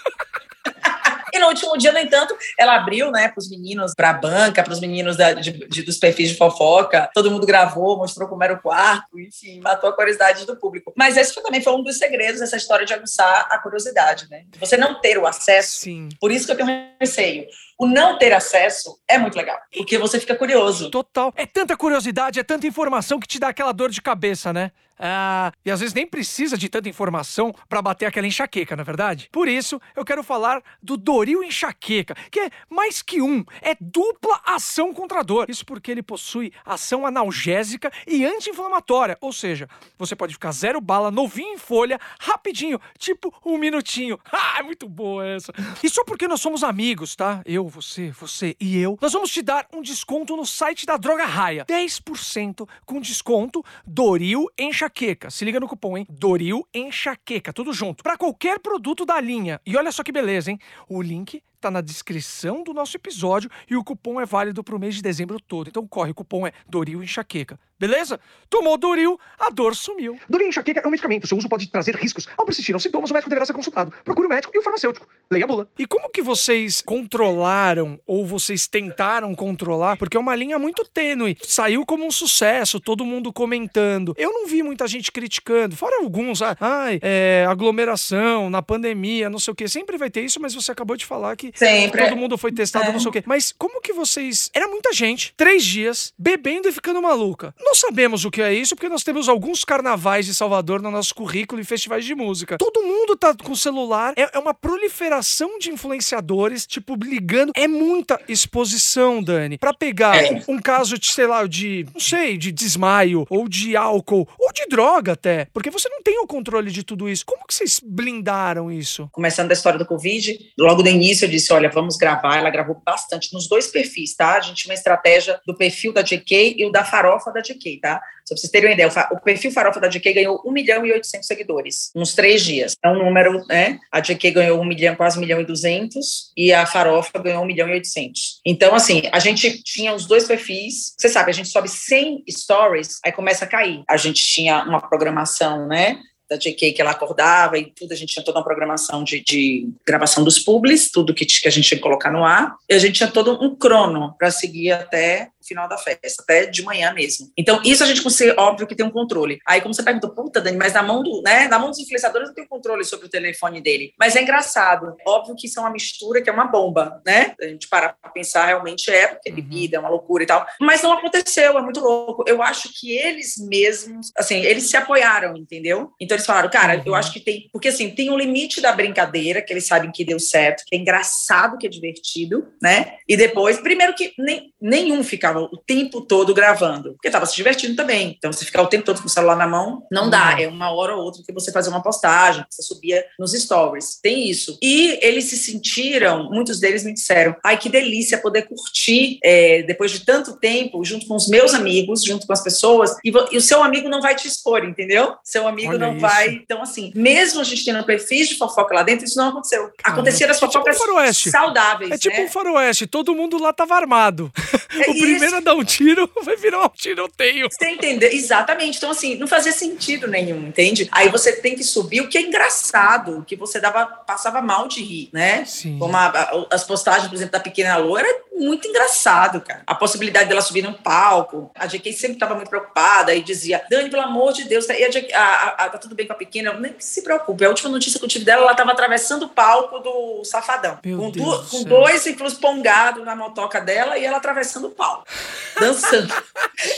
E 1.34 1.38
no 1.40 1.48
último 1.48 1.76
dia, 1.76 1.90
no 1.90 1.98
entanto, 1.98 2.36
ela 2.56 2.76
abriu, 2.76 3.10
né, 3.10 3.26
para 3.26 3.40
os 3.40 3.50
meninos, 3.50 3.92
para 3.92 4.10
a 4.10 4.12
banca, 4.12 4.62
para 4.62 4.72
os 4.72 4.78
meninos 4.78 5.16
da, 5.16 5.32
de, 5.32 5.66
de, 5.66 5.82
dos 5.82 5.98
perfis 5.98 6.28
de 6.28 6.36
fofoca. 6.36 7.10
Todo 7.12 7.28
mundo 7.28 7.44
gravou, 7.44 7.96
mostrou 7.96 8.28
como 8.28 8.44
era 8.44 8.54
o 8.54 8.62
quarto, 8.62 9.18
enfim, 9.18 9.60
matou 9.60 9.90
a 9.90 9.92
curiosidade 9.92 10.46
do 10.46 10.56
público. 10.56 10.92
Mas 10.96 11.16
esse 11.16 11.34
também 11.42 11.60
foi 11.60 11.74
um 11.74 11.82
dos 11.82 11.98
segredos 11.98 12.38
dessa 12.38 12.56
história 12.56 12.86
de 12.86 12.94
aguçar 12.94 13.48
a 13.50 13.58
curiosidade, 13.58 14.28
né? 14.30 14.44
Você 14.60 14.76
não 14.76 15.00
ter 15.00 15.18
o 15.18 15.26
acesso. 15.26 15.80
Sim. 15.80 16.08
Por 16.20 16.30
isso 16.30 16.46
que 16.46 16.52
eu 16.52 16.56
tenho 16.56 16.68
receio 17.00 17.46
o 17.78 17.86
não 17.86 18.18
ter 18.18 18.32
acesso 18.32 18.98
é 19.08 19.18
muito 19.18 19.36
legal, 19.36 19.58
porque 19.74 19.98
você 19.98 20.20
fica 20.20 20.34
curioso. 20.34 20.90
Total. 20.90 21.32
É 21.36 21.46
tanta 21.46 21.76
curiosidade, 21.76 22.38
é 22.38 22.44
tanta 22.44 22.66
informação 22.66 23.18
que 23.18 23.26
te 23.26 23.38
dá 23.38 23.48
aquela 23.48 23.72
dor 23.72 23.90
de 23.90 24.00
cabeça, 24.00 24.52
né? 24.52 24.70
Ah, 24.98 25.52
e 25.64 25.70
às 25.70 25.80
vezes 25.80 25.94
nem 25.94 26.06
precisa 26.06 26.56
de 26.56 26.68
tanta 26.68 26.88
informação 26.88 27.54
para 27.68 27.82
bater 27.82 28.06
aquela 28.06 28.26
enxaqueca, 28.26 28.76
na 28.76 28.82
é 28.82 28.84
verdade? 28.84 29.28
Por 29.32 29.48
isso, 29.48 29.80
eu 29.96 30.04
quero 30.04 30.22
falar 30.22 30.62
do 30.82 30.96
Doril 30.96 31.42
Enxaqueca, 31.42 32.14
que 32.30 32.40
é 32.40 32.50
mais 32.70 33.02
que 33.02 33.20
um, 33.20 33.44
é 33.60 33.76
dupla 33.80 34.40
ação 34.44 34.92
contra 34.92 35.20
a 35.20 35.22
dor. 35.22 35.50
Isso 35.50 35.64
porque 35.64 35.90
ele 35.90 36.02
possui 36.02 36.52
ação 36.64 37.06
analgésica 37.06 37.90
e 38.06 38.24
anti-inflamatória, 38.24 39.18
ou 39.20 39.32
seja, 39.32 39.68
você 39.98 40.14
pode 40.14 40.34
ficar 40.34 40.52
zero 40.52 40.80
bala, 40.80 41.10
novinho 41.10 41.54
em 41.54 41.58
folha, 41.58 41.98
rapidinho, 42.20 42.80
tipo 42.98 43.34
um 43.44 43.58
minutinho. 43.58 44.18
Ah, 44.46 44.58
é 44.58 44.62
muito 44.62 44.88
boa 44.88 45.26
essa. 45.26 45.52
E 45.82 45.88
só 45.88 46.04
porque 46.04 46.28
nós 46.28 46.40
somos 46.40 46.62
amigos, 46.62 47.16
tá? 47.16 47.40
Eu, 47.46 47.66
você, 47.66 48.10
você 48.10 48.54
e 48.60 48.78
eu, 48.78 48.98
nós 49.00 49.12
vamos 49.12 49.30
te 49.30 49.40
dar 49.42 49.66
um 49.72 49.80
desconto 49.80 50.36
no 50.36 50.44
site 50.44 50.84
da 50.84 50.96
Droga 50.96 51.24
Raia. 51.24 51.64
10% 51.64 52.68
com 52.84 53.00
desconto 53.00 53.64
Doril 53.86 54.46
Enxaqueca 54.58 54.83
enxaqueca. 54.84 55.30
Se 55.30 55.44
liga 55.44 55.58
no 55.58 55.68
cupom, 55.68 55.96
hein? 55.96 56.06
Doril 56.08 56.66
enxaqueca, 56.72 57.52
tudo 57.52 57.72
junto. 57.72 58.02
Para 58.02 58.16
qualquer 58.16 58.58
produto 58.60 59.04
da 59.04 59.20
linha. 59.20 59.60
E 59.64 59.76
olha 59.76 59.90
só 59.90 60.02
que 60.02 60.12
beleza, 60.12 60.50
hein? 60.50 60.58
O 60.88 61.00
link 61.00 61.42
tá 61.64 61.70
na 61.70 61.80
descrição 61.80 62.62
do 62.62 62.74
nosso 62.74 62.94
episódio 62.94 63.50
e 63.70 63.74
o 63.74 63.82
cupom 63.82 64.20
é 64.20 64.26
válido 64.26 64.62
pro 64.62 64.78
mês 64.78 64.96
de 64.96 65.02
dezembro 65.02 65.40
todo. 65.40 65.68
Então 65.68 65.86
corre, 65.86 66.10
o 66.10 66.14
cupom 66.14 66.46
é 66.46 66.52
Doril 66.68 67.02
Enxaqueca. 67.02 67.58
Beleza? 67.78 68.20
Tomou 68.48 68.78
Doril, 68.78 69.18
a 69.38 69.50
dor 69.50 69.74
sumiu. 69.74 70.18
Doril 70.28 70.48
Enxaqueca 70.48 70.80
é 70.80 70.86
um 70.86 70.90
medicamento. 70.90 71.26
Seu 71.26 71.36
uso 71.36 71.48
pode 71.48 71.68
trazer 71.68 71.96
riscos. 71.96 72.28
Ao 72.36 72.44
persistir 72.44 72.74
aos 72.74 72.82
sintomas, 72.82 73.10
o 73.10 73.14
médico 73.14 73.28
deverá 73.28 73.44
ser 73.44 73.52
consultado. 73.52 73.92
Procure 74.04 74.26
o 74.26 74.30
médico 74.30 74.52
e 74.54 74.58
o 74.58 74.62
farmacêutico. 74.62 75.08
Leia 75.30 75.44
a 75.44 75.48
bula. 75.48 75.68
E 75.78 75.86
como 75.86 76.08
que 76.08 76.22
vocês 76.22 76.80
controlaram 76.80 77.98
ou 78.06 78.24
vocês 78.24 78.68
tentaram 78.68 79.34
controlar? 79.34 79.96
Porque 79.96 80.16
é 80.16 80.20
uma 80.20 80.36
linha 80.36 80.58
muito 80.58 80.84
tênue. 80.84 81.36
Saiu 81.42 81.84
como 81.84 82.06
um 82.06 82.10
sucesso, 82.10 82.78
todo 82.78 83.04
mundo 83.04 83.32
comentando. 83.32 84.14
Eu 84.16 84.32
não 84.32 84.46
vi 84.46 84.62
muita 84.62 84.86
gente 84.86 85.10
criticando. 85.10 85.76
Fora 85.76 86.00
alguns, 86.00 86.42
ah, 86.42 86.56
ai, 86.60 87.00
é, 87.02 87.44
aglomeração, 87.48 88.48
na 88.48 88.62
pandemia, 88.62 89.28
não 89.28 89.40
sei 89.40 89.52
o 89.52 89.54
quê. 89.54 89.66
Sempre 89.66 89.98
vai 89.98 90.10
ter 90.10 90.22
isso, 90.22 90.40
mas 90.40 90.54
você 90.54 90.70
acabou 90.70 90.96
de 90.96 91.04
falar 91.04 91.34
que 91.36 91.52
Sempre. 91.54 92.04
todo 92.04 92.16
mundo 92.16 92.36
foi 92.36 92.52
testado, 92.52 92.90
é. 92.90 92.92
não 92.92 93.00
sei 93.00 93.08
o 93.08 93.12
quê. 93.12 93.22
Mas 93.26 93.52
como 93.56 93.80
que 93.80 93.92
vocês... 93.92 94.50
Era 94.52 94.68
muita 94.68 94.92
gente, 94.92 95.32
três 95.36 95.64
dias, 95.64 96.12
bebendo 96.18 96.68
e 96.68 96.72
ficando 96.72 97.00
maluca. 97.00 97.54
Não 97.60 97.74
sabemos 97.74 98.24
o 98.24 98.30
que 98.30 98.42
é 98.42 98.52
isso, 98.52 98.74
porque 98.74 98.88
nós 98.88 99.02
temos 99.02 99.28
alguns 99.28 99.64
carnavais 99.64 100.26
de 100.26 100.34
Salvador 100.34 100.82
no 100.82 100.90
nosso 100.90 101.14
currículo 101.14 101.60
e 101.60 101.64
festivais 101.64 102.04
de 102.04 102.14
música. 102.14 102.58
Todo 102.58 102.82
mundo 102.82 103.16
tá 103.16 103.34
com 103.34 103.54
celular, 103.54 104.14
é, 104.16 104.30
é 104.34 104.38
uma 104.38 104.54
proliferação 104.54 105.58
de 105.58 105.70
influenciadores, 105.70 106.66
tipo, 106.66 106.94
ligando. 106.96 107.52
É 107.56 107.68
muita 107.68 108.20
exposição, 108.28 109.22
Dani. 109.22 109.58
Para 109.58 109.74
pegar 109.74 110.16
é. 110.16 110.42
um 110.48 110.58
caso 110.58 110.98
de, 110.98 111.06
sei 111.06 111.26
lá, 111.26 111.46
de, 111.46 111.86
não 111.92 112.00
sei, 112.00 112.36
de 112.36 112.50
desmaio, 112.50 113.26
ou 113.28 113.48
de 113.48 113.76
álcool, 113.76 114.28
ou 114.38 114.52
de 114.52 114.66
droga 114.66 115.12
até. 115.12 115.46
Porque 115.52 115.70
você 115.70 115.88
não 115.88 116.02
tem 116.02 116.18
o 116.20 116.26
controle 116.26 116.70
de 116.70 116.82
tudo 116.82 117.08
isso. 117.08 117.24
Como 117.26 117.46
que 117.46 117.54
vocês 117.54 117.80
blindaram 117.82 118.70
isso? 118.70 119.08
Começando 119.12 119.48
da 119.48 119.54
história 119.54 119.78
do 119.78 119.86
Covid, 119.86 120.38
logo 120.58 120.82
no 120.82 120.88
início 120.88 121.24
eu 121.24 121.30
disse: 121.30 121.43
olha, 121.52 121.68
vamos 121.68 121.96
gravar. 121.96 122.38
Ela 122.38 122.50
gravou 122.50 122.80
bastante 122.84 123.32
nos 123.32 123.48
dois 123.48 123.68
perfis, 123.68 124.14
tá? 124.14 124.36
A 124.36 124.40
gente 124.40 124.62
tinha 124.62 124.72
uma 124.72 124.78
estratégia 124.78 125.40
do 125.46 125.56
perfil 125.56 125.92
da 125.92 126.02
JK 126.02 126.56
e 126.58 126.64
o 126.64 126.70
da 126.70 126.84
farofa 126.84 127.32
da 127.32 127.40
JK. 127.40 127.80
Tá? 127.80 128.00
Só 128.24 128.34
pra 128.34 128.40
vocês 128.40 128.50
terem 128.50 128.70
uma 128.70 128.74
ideia, 128.74 128.90
o 129.10 129.20
perfil 129.20 129.52
Farofa 129.52 129.78
da 129.78 129.88
GK 129.88 130.14
ganhou 130.14 130.40
1 130.46 130.50
milhão 130.50 130.86
e 130.86 130.92
800 130.92 131.26
seguidores, 131.26 131.90
nos 131.94 132.14
três 132.14 132.42
dias. 132.42 132.74
É 132.82 132.88
um 132.88 132.98
número, 132.98 133.44
né? 133.46 133.78
A 133.92 134.00
GK 134.00 134.30
ganhou 134.30 134.60
1 134.60 134.64
milhão, 134.64 134.96
quase 134.96 135.18
1 135.18 135.20
milhão 135.20 135.40
e 135.40 135.44
200, 135.44 136.32
e 136.34 136.50
a 136.50 136.64
Farofa 136.64 137.18
ganhou 137.18 137.42
1 137.42 137.46
milhão 137.46 137.68
e 137.68 137.72
800. 137.72 138.40
Então, 138.46 138.74
assim, 138.74 139.02
a 139.12 139.18
gente 139.18 139.62
tinha 139.62 139.94
os 139.94 140.06
dois 140.06 140.24
perfis. 140.24 140.94
Você 140.98 141.10
sabe, 141.10 141.30
a 141.30 141.34
gente 141.34 141.50
sobe 141.50 141.68
100 141.68 142.24
stories, 142.30 142.98
aí 143.04 143.12
começa 143.12 143.44
a 143.44 143.48
cair. 143.48 143.82
A 143.86 143.98
gente 143.98 144.22
tinha 144.22 144.64
uma 144.64 144.80
programação, 144.80 145.66
né? 145.66 145.98
Da 146.34 146.38
JK 146.38 146.72
que 146.72 146.80
ela 146.80 146.90
acordava 146.90 147.58
e 147.58 147.66
tudo, 147.66 147.92
a 147.92 147.96
gente 147.96 148.12
tinha 148.12 148.24
toda 148.24 148.38
uma 148.38 148.44
programação 148.44 149.02
de, 149.04 149.22
de 149.22 149.68
gravação 149.86 150.24
dos 150.24 150.38
publis, 150.38 150.90
tudo 150.90 151.14
que, 151.14 151.24
que, 151.24 151.48
a 151.48 151.50
gente 151.50 151.68
tinha 151.68 151.78
que 151.78 151.82
colocar 151.82 152.10
no 152.10 152.24
ar, 152.24 152.56
e 152.68 152.74
a 152.74 152.78
gente 152.78 152.96
tinha 152.96 153.10
todo 153.10 153.42
um 153.42 153.54
crono 153.54 154.14
para 154.18 154.30
seguir 154.30 154.72
até 154.72 155.28
final 155.46 155.68
da 155.68 155.78
festa, 155.78 156.22
até 156.22 156.46
de 156.46 156.62
manhã 156.62 156.92
mesmo. 156.92 157.30
Então, 157.36 157.60
isso 157.64 157.82
a 157.82 157.86
gente 157.86 158.02
consegue, 158.02 158.34
óbvio 158.38 158.66
que 158.66 158.74
tem 158.74 158.84
um 158.84 158.90
controle. 158.90 159.38
Aí, 159.46 159.60
como 159.60 159.74
você 159.74 159.82
perguntou, 159.82 160.10
puta, 160.10 160.40
Dani, 160.40 160.56
mas 160.56 160.72
na 160.72 160.82
mão 160.82 161.02
do, 161.02 161.22
né, 161.22 161.48
na 161.48 161.58
mão 161.58 161.70
dos 161.70 161.78
influenciadores 161.78 162.28
não 162.28 162.34
tem 162.34 162.46
controle 162.46 162.84
sobre 162.84 163.06
o 163.06 163.08
telefone 163.08 163.60
dele. 163.60 163.92
Mas 163.98 164.16
é 164.16 164.22
engraçado. 164.22 164.96
Óbvio 165.06 165.34
que 165.36 165.46
isso 165.46 165.58
é 165.58 165.62
uma 165.62 165.70
mistura 165.70 166.22
que 166.22 166.30
é 166.30 166.32
uma 166.32 166.46
bomba, 166.46 167.00
né? 167.06 167.34
A 167.40 167.46
gente 167.46 167.68
para 167.68 167.90
pra 167.90 168.10
pensar, 168.10 168.46
realmente 168.46 168.90
é, 168.90 169.08
porque 169.08 169.28
é 169.28 169.32
uhum. 169.32 169.36
bebida, 169.36 169.76
é 169.76 169.80
uma 169.80 169.88
loucura 169.88 170.22
e 170.22 170.26
tal. 170.26 170.46
Mas 170.60 170.82
não 170.82 170.92
aconteceu, 170.92 171.58
é 171.58 171.62
muito 171.62 171.80
louco. 171.80 172.24
Eu 172.26 172.42
acho 172.42 172.68
que 172.72 172.96
eles 172.96 173.36
mesmos, 173.38 174.10
assim, 174.16 174.36
eles 174.40 174.68
se 174.68 174.76
apoiaram, 174.76 175.36
entendeu? 175.36 175.92
Então, 176.00 176.16
eles 176.16 176.26
falaram, 176.26 176.50
cara, 176.50 176.82
eu 176.84 176.92
uhum. 176.92 176.98
acho 176.98 177.12
que 177.12 177.20
tem, 177.20 177.48
porque 177.52 177.68
assim, 177.68 177.90
tem 177.90 178.10
um 178.10 178.16
limite 178.16 178.60
da 178.60 178.72
brincadeira, 178.72 179.42
que 179.42 179.52
eles 179.52 179.66
sabem 179.66 179.90
que 179.90 180.04
deu 180.04 180.18
certo, 180.18 180.64
que 180.66 180.74
é 180.74 180.78
engraçado, 180.78 181.58
que 181.58 181.66
é 181.66 181.70
divertido, 181.70 182.46
né? 182.62 182.96
E 183.08 183.16
depois, 183.16 183.58
primeiro 183.60 183.94
que 183.94 184.12
nem, 184.18 184.52
nenhum 184.60 185.02
ficava 185.02 185.33
ficava 185.34 185.40
o 185.40 185.56
tempo 185.56 186.00
todo 186.00 186.32
gravando, 186.32 186.92
porque 186.92 187.08
estava 187.08 187.26
se 187.26 187.34
divertindo 187.34 187.74
também. 187.74 188.14
Então, 188.16 188.32
você 188.32 188.44
ficar 188.44 188.62
o 188.62 188.66
tempo 188.66 188.84
todo 188.84 189.00
com 189.00 189.06
o 189.06 189.10
celular 189.10 189.36
na 189.36 189.46
mão, 189.46 189.86
não 189.90 190.08
dá. 190.08 190.34
Uhum. 190.34 190.40
É 190.40 190.48
uma 190.48 190.70
hora 190.70 190.94
ou 190.94 191.02
outra 191.02 191.22
que 191.26 191.32
você 191.32 191.50
fazer 191.50 191.70
uma 191.70 191.82
postagem, 191.82 192.44
você 192.48 192.62
subia 192.62 193.04
nos 193.18 193.32
stories. 193.32 193.98
Tem 194.00 194.28
isso. 194.28 194.58
E 194.62 194.98
eles 195.02 195.24
se 195.24 195.36
sentiram, 195.36 196.30
muitos 196.30 196.60
deles 196.60 196.84
me 196.84 196.94
disseram, 196.94 197.34
ai, 197.44 197.58
que 197.58 197.68
delícia 197.68 198.18
poder 198.18 198.42
curtir 198.42 199.18
é, 199.22 199.62
depois 199.62 199.90
de 199.90 200.04
tanto 200.04 200.38
tempo, 200.38 200.84
junto 200.84 201.06
com 201.06 201.16
os 201.16 201.28
meus 201.28 201.54
amigos, 201.54 202.04
junto 202.04 202.26
com 202.26 202.32
as 202.32 202.42
pessoas, 202.42 202.96
e, 203.04 203.12
e 203.32 203.36
o 203.36 203.40
seu 203.40 203.62
amigo 203.62 203.88
não 203.88 204.00
vai 204.00 204.14
te 204.14 204.28
expor, 204.28 204.64
entendeu? 204.64 205.14
Seu 205.24 205.48
amigo 205.48 205.70
Olha 205.70 205.78
não 205.78 205.92
isso. 205.92 206.00
vai. 206.00 206.28
Então, 206.28 206.62
assim, 206.62 206.92
mesmo 206.94 207.40
a 207.40 207.44
gente 207.44 207.64
tendo 207.64 207.84
perfis 207.84 208.28
de 208.28 208.36
fofoca 208.36 208.74
lá 208.74 208.82
dentro, 208.82 209.04
isso 209.04 209.18
não 209.18 209.28
aconteceu. 209.28 209.70
Acontecia 209.82 210.30
as 210.30 210.38
fofocas 210.38 210.76
é 210.76 211.12
tipo 211.12 211.28
um 211.28 211.30
saudáveis. 211.30 211.90
É 211.90 211.98
tipo 211.98 212.16
né? 212.16 212.24
um 212.24 212.28
faroeste, 212.28 212.86
todo 212.86 213.14
mundo 213.14 213.38
lá 213.38 213.52
tava 213.52 213.74
armado. 213.74 214.32
É 214.72 214.90
o 214.90 214.98
primeiro 214.98 215.23
primeiro 215.24 215.36
a 215.36 215.40
dar 215.40 215.54
um 215.54 215.64
tiro 215.64 216.10
vai 216.22 216.36
virar 216.36 216.64
um 216.64 216.68
tiroteio. 216.68 217.48
Você 217.50 217.70
entendeu? 217.70 218.10
Exatamente. 218.10 218.76
Então, 218.76 218.90
assim, 218.90 219.16
não 219.16 219.26
fazia 219.26 219.52
sentido 219.52 220.06
nenhum, 220.06 220.48
entende? 220.48 220.88
Aí 220.92 221.08
você 221.08 221.32
tem 221.32 221.54
que 221.54 221.64
subir, 221.64 222.00
o 222.00 222.08
que 222.08 222.18
é 222.18 222.22
engraçado, 222.22 223.24
que 223.26 223.36
você 223.36 223.60
dava, 223.60 223.86
passava 223.86 224.40
mal 224.42 224.68
de 224.68 224.82
rir, 224.82 225.08
né? 225.12 225.44
Sim. 225.44 225.78
Como 225.78 225.96
a, 225.96 226.06
a, 226.06 226.46
as 226.50 226.64
postagens, 226.64 227.08
por 227.08 227.14
exemplo, 227.14 227.32
da 227.32 227.40
Pequena 227.40 227.76
Lua, 227.76 228.00
era 228.00 228.23
muito 228.34 228.68
engraçado, 228.68 229.40
cara. 229.40 229.62
A 229.66 229.74
possibilidade 229.74 230.28
dela 230.28 230.40
subir 230.40 230.62
no 230.62 230.74
palco. 230.74 231.50
A 231.54 231.66
JK 231.66 231.92
sempre 231.92 232.16
estava 232.16 232.34
muito 232.34 232.48
preocupada 232.48 233.14
e 233.14 233.22
dizia, 233.22 233.62
Dani, 233.70 233.90
pelo 233.90 234.02
amor 234.02 234.32
de 234.32 234.44
Deus, 234.44 234.66
tá, 234.66 234.74
e 234.74 234.84
a 234.84 234.90
a, 235.14 235.64
a, 235.64 235.68
tá 235.70 235.78
tudo 235.78 235.94
bem 235.94 236.06
com 236.06 236.12
a 236.12 236.16
Pequena? 236.16 236.52
Nem 236.54 236.74
se 236.78 237.02
preocupe. 237.02 237.44
A 237.44 237.48
última 237.48 237.70
notícia 237.70 237.98
que 237.98 238.04
eu 238.04 238.08
tive 238.08 238.24
dela, 238.24 238.42
ela 238.42 238.52
estava 238.52 238.72
atravessando 238.72 239.24
o 239.24 239.28
palco 239.28 239.78
do 239.80 240.24
Safadão. 240.24 240.78
Meu 240.84 240.98
com, 240.98 241.10
Deus 241.10 241.50
do 241.50 241.50
com 241.50 241.64
dois 241.64 242.06
inclusive 242.06 242.40
pongados 242.40 243.04
na 243.04 243.14
motoca 243.14 243.60
dela 243.60 243.98
e 243.98 244.04
ela 244.04 244.16
atravessando 244.16 244.68
o 244.68 244.70
palco. 244.70 245.06
Dançando. 245.58 246.12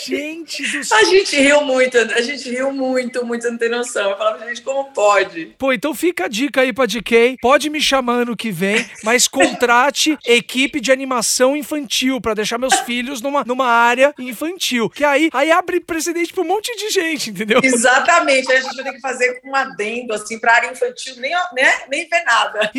Gente 0.05 0.63
do 0.71 0.85
céu. 0.85 0.99
A 0.99 1.05
gente 1.05 1.37
riu 1.37 1.63
muito, 1.63 1.97
a 1.97 2.21
gente 2.21 2.49
riu 2.51 2.73
muito, 2.73 3.25
muito, 3.25 3.43
você 3.43 3.51
não 3.51 3.59
tem 3.59 3.69
noção. 3.69 4.11
Eu 4.11 4.19
falava, 4.19 4.47
gente, 4.47 4.63
como 4.63 4.93
pode? 4.93 5.55
Pô, 5.59 5.73
então 5.73 5.95
fica 5.95 6.27
a 6.27 6.29
dica 6.29 6.61
aí 6.61 6.73
pra 6.73 6.87
DK. 6.87 7.39
Pode 7.41 7.71
me 7.71 7.81
chamar 7.81 8.23
ano 8.23 8.37
que 8.37 8.51
vem, 8.51 8.89
mas 9.03 9.29
contrate 9.29 10.19
equipe 10.25 10.81
de 10.81 10.93
animação 10.93 11.46
infantil 11.55 12.21
pra 12.21 12.35
deixar 12.35 12.59
meus 12.59 12.75
filhos 12.81 13.21
numa, 13.21 13.45
numa 13.45 13.67
área 13.67 14.15
infantil. 14.19 14.89
Que 14.89 15.05
aí, 15.05 15.29
aí 15.33 15.51
abre 15.51 15.81
precedente 15.81 16.33
pra 16.33 16.43
um 16.43 16.47
monte 16.47 16.75
de 16.77 16.91
gente, 16.91 17.31
entendeu? 17.31 17.61
Exatamente, 17.63 18.51
aí 18.51 18.59
a 18.59 18.61
gente 18.63 18.75
vai 18.77 18.85
ter 18.85 18.93
que 18.95 19.01
fazer 19.01 19.41
um 19.45 19.55
adendo, 19.55 20.15
assim, 20.15 20.39
pra 20.39 20.55
área 20.55 20.73
infantil, 20.73 21.15
nem, 21.19 21.33
né, 21.53 21.73
nem 21.91 22.09
ver 22.09 22.25
nada. 22.25 22.73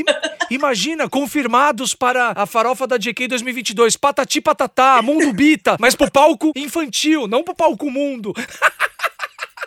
Imagina, 0.49 1.07
confirmados 1.07 1.93
para 1.93 2.33
a 2.35 2.45
farofa 2.45 2.87
da 2.87 2.97
JK 2.97 3.27
2022, 3.27 3.95
Patati 3.95 4.41
Patatá, 4.41 5.01
Mundo 5.01 5.31
Bita, 5.31 5.77
mas 5.79 5.95
pro 5.95 6.11
palco 6.11 6.51
infantil, 6.55 7.27
não 7.27 7.43
pro 7.43 7.55
palco 7.55 7.91
mundo. 7.91 8.33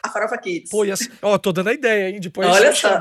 A 0.03 0.09
Farofa 0.09 0.37
Kids. 0.39 0.71
Pô, 0.71 0.83
assim, 0.83 1.09
ó, 1.23 1.37
tô 1.39 1.53
dando 1.53 1.69
a 1.69 1.75
ideia, 1.75 2.11
hein? 2.11 2.21
Depois 2.21 2.49
Olha 2.49 2.75
só. 2.75 2.89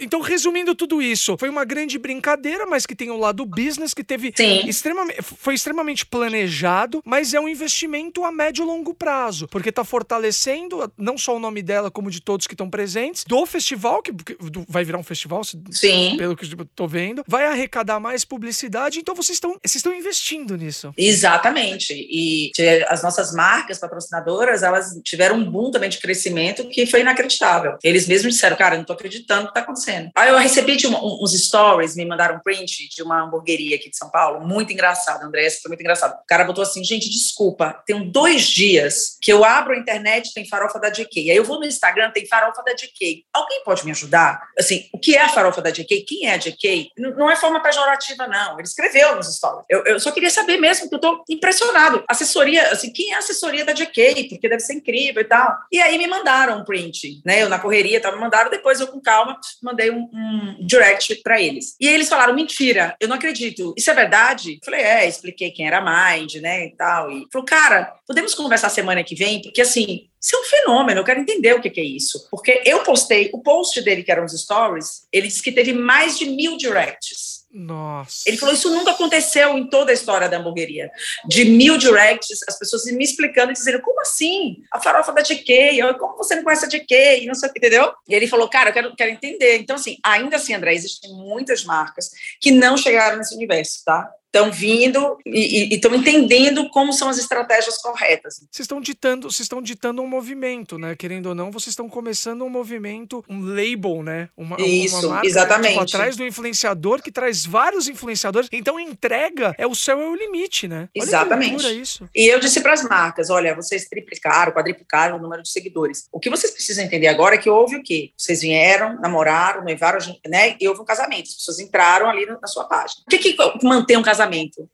Então, 0.00 0.20
resumindo 0.20 0.74
tudo 0.74 1.00
isso, 1.00 1.36
foi 1.38 1.48
uma 1.48 1.64
grande 1.64 1.98
brincadeira, 1.98 2.66
mas 2.66 2.84
que 2.84 2.96
tem 2.96 3.10
o 3.10 3.16
lado 3.16 3.46
business, 3.46 3.94
que 3.94 4.02
teve 4.02 4.32
Sim. 4.36 4.62
extremamente, 4.68 5.22
foi 5.22 5.54
extremamente 5.54 6.04
planejado, 6.04 7.00
mas 7.04 7.32
é 7.32 7.40
um 7.40 7.48
investimento 7.48 8.24
a 8.24 8.32
médio 8.32 8.64
e 8.64 8.66
longo 8.66 8.92
prazo, 8.92 9.46
porque 9.48 9.70
tá 9.72 9.84
fortalecendo 9.84 10.92
não 10.98 11.16
só 11.16 11.36
o 11.36 11.38
nome 11.38 11.62
dela, 11.62 11.90
como 11.90 12.10
de 12.10 12.20
todos 12.20 12.46
que 12.46 12.54
estão 12.54 12.68
presentes, 12.68 13.24
do 13.24 13.46
festival, 13.46 14.02
que 14.02 14.12
do- 14.12 14.66
vai 14.68 14.84
virar 14.84 14.98
um 14.98 15.02
festival, 15.02 15.42
Sim. 15.44 16.16
pelo 16.18 16.36
que 16.36 16.44
eu 16.52 16.66
tô 16.74 16.86
vendo, 16.88 17.22
vai 17.26 17.46
arrecadar 17.46 17.98
mais 18.00 18.24
publicidade, 18.24 18.98
então 18.98 19.14
vocês 19.14 19.36
estão 19.36 19.52
vocês 19.52 19.76
estão 19.76 19.94
investindo 19.94 20.56
nisso. 20.56 20.92
Exatamente. 20.98 21.94
E 21.94 22.50
as 22.88 23.02
nossas 23.02 23.32
marcas 23.32 23.78
patrocinadoras, 23.78 24.62
elas 24.62 24.92
tiveram 25.04 25.33
um 25.34 25.44
boom 25.50 25.70
também 25.70 25.88
de 25.90 25.98
crescimento 25.98 26.68
que 26.68 26.86
foi 26.86 27.00
inacreditável. 27.00 27.76
Eles 27.82 28.06
mesmos 28.06 28.34
disseram, 28.34 28.56
cara, 28.56 28.76
não 28.76 28.84
tô 28.84 28.92
acreditando 28.92 29.48
que 29.48 29.54
tá 29.54 29.60
acontecendo. 29.60 30.10
Aí 30.16 30.28
eu 30.30 30.38
recebi 30.38 30.76
de 30.76 30.86
um- 30.86 31.22
uns 31.22 31.32
stories, 31.32 31.96
me 31.96 32.04
mandaram 32.04 32.36
um 32.36 32.40
print 32.40 32.88
de 32.88 33.02
uma 33.02 33.22
hamburgueria 33.22 33.76
aqui 33.76 33.90
de 33.90 33.96
São 33.96 34.10
Paulo, 34.10 34.46
muito 34.46 34.72
engraçado, 34.72 35.22
André, 35.24 35.46
esse 35.46 35.60
foi 35.60 35.68
muito 35.70 35.80
engraçado. 35.80 36.12
O 36.12 36.26
cara 36.26 36.44
botou 36.44 36.62
assim, 36.62 36.82
gente, 36.84 37.08
desculpa, 37.10 37.82
tem 37.86 38.10
dois 38.10 38.42
dias 38.46 39.16
que 39.20 39.32
eu 39.32 39.44
abro 39.44 39.74
a 39.74 39.78
internet 39.78 40.32
tem 40.34 40.46
farofa 40.48 40.78
da 40.78 40.90
JK. 40.90 41.30
Aí 41.30 41.36
eu 41.36 41.44
vou 41.44 41.58
no 41.58 41.66
Instagram, 41.66 42.10
tem 42.10 42.26
farofa 42.26 42.62
da 42.62 42.74
JK. 42.74 43.24
Alguém 43.32 43.62
pode 43.64 43.84
me 43.84 43.90
ajudar? 43.90 44.40
Assim, 44.58 44.88
o 44.92 44.98
que 44.98 45.14
é 45.16 45.22
a 45.22 45.28
farofa 45.28 45.60
da 45.62 45.70
JK? 45.70 46.02
Quem 46.06 46.26
é 46.26 46.34
a 46.34 46.36
JK? 46.36 46.90
Não 46.98 47.30
é 47.30 47.36
forma 47.36 47.62
pejorativa, 47.62 48.26
não. 48.26 48.54
Ele 48.54 48.62
escreveu 48.62 49.16
nos 49.16 49.34
stories. 49.34 49.64
Eu, 49.68 49.84
eu 49.84 50.00
só 50.00 50.10
queria 50.10 50.30
saber 50.30 50.58
mesmo, 50.58 50.88
que 50.88 50.94
eu 50.94 51.00
tô 51.00 51.24
impressionado. 51.28 52.04
Assessoria, 52.08 52.70
assim, 52.70 52.92
quem 52.92 53.12
é 53.12 53.16
a 53.16 53.18
assessoria 53.18 53.64
da 53.64 53.72
JK? 53.72 54.28
Porque 54.28 54.48
deve 54.48 54.60
ser 54.60 54.74
incrível 54.74 55.20
e 55.24 55.28
tal. 55.28 55.58
E 55.72 55.80
aí 55.80 55.98
me 55.98 56.06
mandaram 56.06 56.60
um 56.60 56.64
print, 56.64 57.20
né? 57.24 57.42
Eu 57.42 57.48
na 57.48 57.58
correria, 57.58 58.00
tá, 58.00 58.12
me 58.12 58.20
mandaram, 58.20 58.50
depois 58.50 58.80
eu 58.80 58.86
com 58.86 59.00
calma 59.00 59.38
mandei 59.62 59.90
um, 59.90 60.08
um 60.12 60.66
direct 60.66 61.16
pra 61.16 61.40
eles. 61.40 61.76
E 61.80 61.86
eles 61.86 62.08
falaram, 62.08 62.34
mentira, 62.34 62.96
eu 63.00 63.08
não 63.08 63.16
acredito. 63.16 63.74
Isso 63.76 63.90
é 63.90 63.94
verdade? 63.94 64.54
Eu 64.54 64.64
falei, 64.64 64.80
é, 64.80 65.08
expliquei 65.08 65.50
quem 65.50 65.66
era 65.66 65.80
Mind, 65.80 66.36
né, 66.36 66.66
e 66.66 66.76
tal. 66.76 67.10
E 67.10 67.26
falou, 67.32 67.46
cara, 67.46 67.94
podemos 68.06 68.34
conversar 68.34 68.68
semana 68.68 69.02
que 69.02 69.14
vem? 69.14 69.42
Porque, 69.42 69.60
assim, 69.60 70.08
isso 70.20 70.36
é 70.36 70.40
um 70.40 70.44
fenômeno, 70.44 71.00
eu 71.00 71.04
quero 71.04 71.20
entender 71.20 71.54
o 71.54 71.60
que 71.60 71.80
é 71.80 71.84
isso. 71.84 72.28
Porque 72.30 72.62
eu 72.64 72.82
postei, 72.82 73.30
o 73.32 73.42
post 73.42 73.80
dele, 73.82 74.02
que 74.02 74.10
eram 74.10 74.24
os 74.24 74.32
stories, 74.32 75.06
ele 75.12 75.28
disse 75.28 75.42
que 75.42 75.52
teve 75.52 75.72
mais 75.72 76.18
de 76.18 76.26
mil 76.26 76.56
directs. 76.56 77.23
Nossa. 77.54 78.24
Ele 78.26 78.36
falou: 78.36 78.52
Isso 78.52 78.68
nunca 78.68 78.90
aconteceu 78.90 79.56
em 79.56 79.68
toda 79.70 79.92
a 79.92 79.94
história 79.94 80.28
da 80.28 80.38
hamburgueria. 80.38 80.90
De 81.28 81.44
mil 81.44 81.78
directs, 81.78 82.40
as 82.48 82.58
pessoas 82.58 82.84
me 82.86 83.04
explicando 83.04 83.52
e 83.52 83.54
dizendo: 83.54 83.80
Como 83.80 84.00
assim? 84.00 84.56
A 84.72 84.80
farofa 84.80 85.12
da 85.12 85.22
eu, 85.22 85.94
como 85.96 86.16
você 86.16 86.34
não 86.34 86.42
conhece 86.42 86.64
a 86.64 86.68
GK? 86.68 87.22
E 87.22 87.26
não 87.26 87.34
sei 87.36 87.48
o 87.48 87.52
que, 87.52 87.58
entendeu? 87.60 87.92
E 88.08 88.14
ele 88.14 88.26
falou: 88.26 88.48
Cara, 88.48 88.70
eu 88.70 88.74
quero, 88.74 88.96
quero 88.96 89.12
entender. 89.12 89.58
Então, 89.58 89.76
assim, 89.76 89.98
ainda 90.02 90.34
assim, 90.34 90.52
André, 90.52 90.74
existem 90.74 91.12
muitas 91.12 91.64
marcas 91.64 92.10
que 92.40 92.50
não 92.50 92.76
chegaram 92.76 93.18
nesse 93.18 93.36
universo, 93.36 93.84
tá? 93.84 94.10
Estão 94.34 94.50
vindo 94.50 95.16
e 95.24 95.72
estão 95.72 95.94
entendendo 95.94 96.68
como 96.70 96.92
são 96.92 97.08
as 97.08 97.18
estratégias 97.18 97.78
corretas. 97.78 98.38
Vocês 98.50 98.64
estão 98.64 98.80
ditando, 98.80 99.30
vocês 99.30 99.44
estão 99.44 99.62
ditando 99.62 100.02
um 100.02 100.08
movimento, 100.08 100.76
né? 100.76 100.96
Querendo 100.96 101.26
ou 101.26 101.36
não, 101.36 101.52
vocês 101.52 101.68
estão 101.68 101.88
começando 101.88 102.42
um 102.42 102.48
movimento, 102.48 103.24
um 103.28 103.40
label, 103.40 104.02
né? 104.02 104.28
Uma, 104.36 104.60
Isso, 104.60 104.98
uma 104.98 105.14
marca, 105.14 105.26
exatamente. 105.28 105.86
Tipo, 105.86 105.96
atrás 105.96 106.16
do 106.16 106.26
influenciador 106.26 107.00
que 107.00 107.12
traz 107.12 107.46
vários 107.46 107.86
influenciadores. 107.86 108.48
Então, 108.50 108.80
entrega 108.80 109.54
é 109.56 109.68
o 109.68 109.74
céu 109.74 110.00
é 110.00 110.08
o 110.08 110.16
limite, 110.16 110.66
né? 110.66 110.88
Olha 110.96 111.04
Exatamente. 111.04 111.80
Isso. 111.80 112.08
E 112.12 112.26
eu 112.26 112.40
disse 112.40 112.60
para 112.60 112.72
as 112.72 112.82
marcas: 112.82 113.30
olha, 113.30 113.54
vocês 113.54 113.88
triplicaram, 113.88 114.50
quadriplicaram 114.50 115.16
o 115.16 115.20
número 115.20 115.44
de 115.44 115.48
seguidores. 115.48 116.08
O 116.10 116.18
que 116.18 116.28
vocês 116.28 116.52
precisam 116.52 116.84
entender 116.84 117.06
agora 117.06 117.36
é 117.36 117.38
que 117.38 117.48
houve 117.48 117.76
o 117.76 117.82
quê? 117.84 118.10
Vocês 118.16 118.40
vieram, 118.40 119.00
namoraram, 119.00 119.62
noivaram, 119.62 119.98
né? 120.26 120.56
E 120.60 120.66
houve 120.66 120.80
um 120.80 120.84
casamento. 120.84 121.28
As 121.28 121.36
pessoas 121.36 121.60
entraram 121.60 122.10
ali 122.10 122.26
na 122.26 122.48
sua 122.48 122.64
página. 122.64 123.02
O 123.06 123.10
que, 123.10 123.18
que 123.18 123.36
mantém 123.62 123.96
um 123.96 124.02
casamento? 124.02 124.23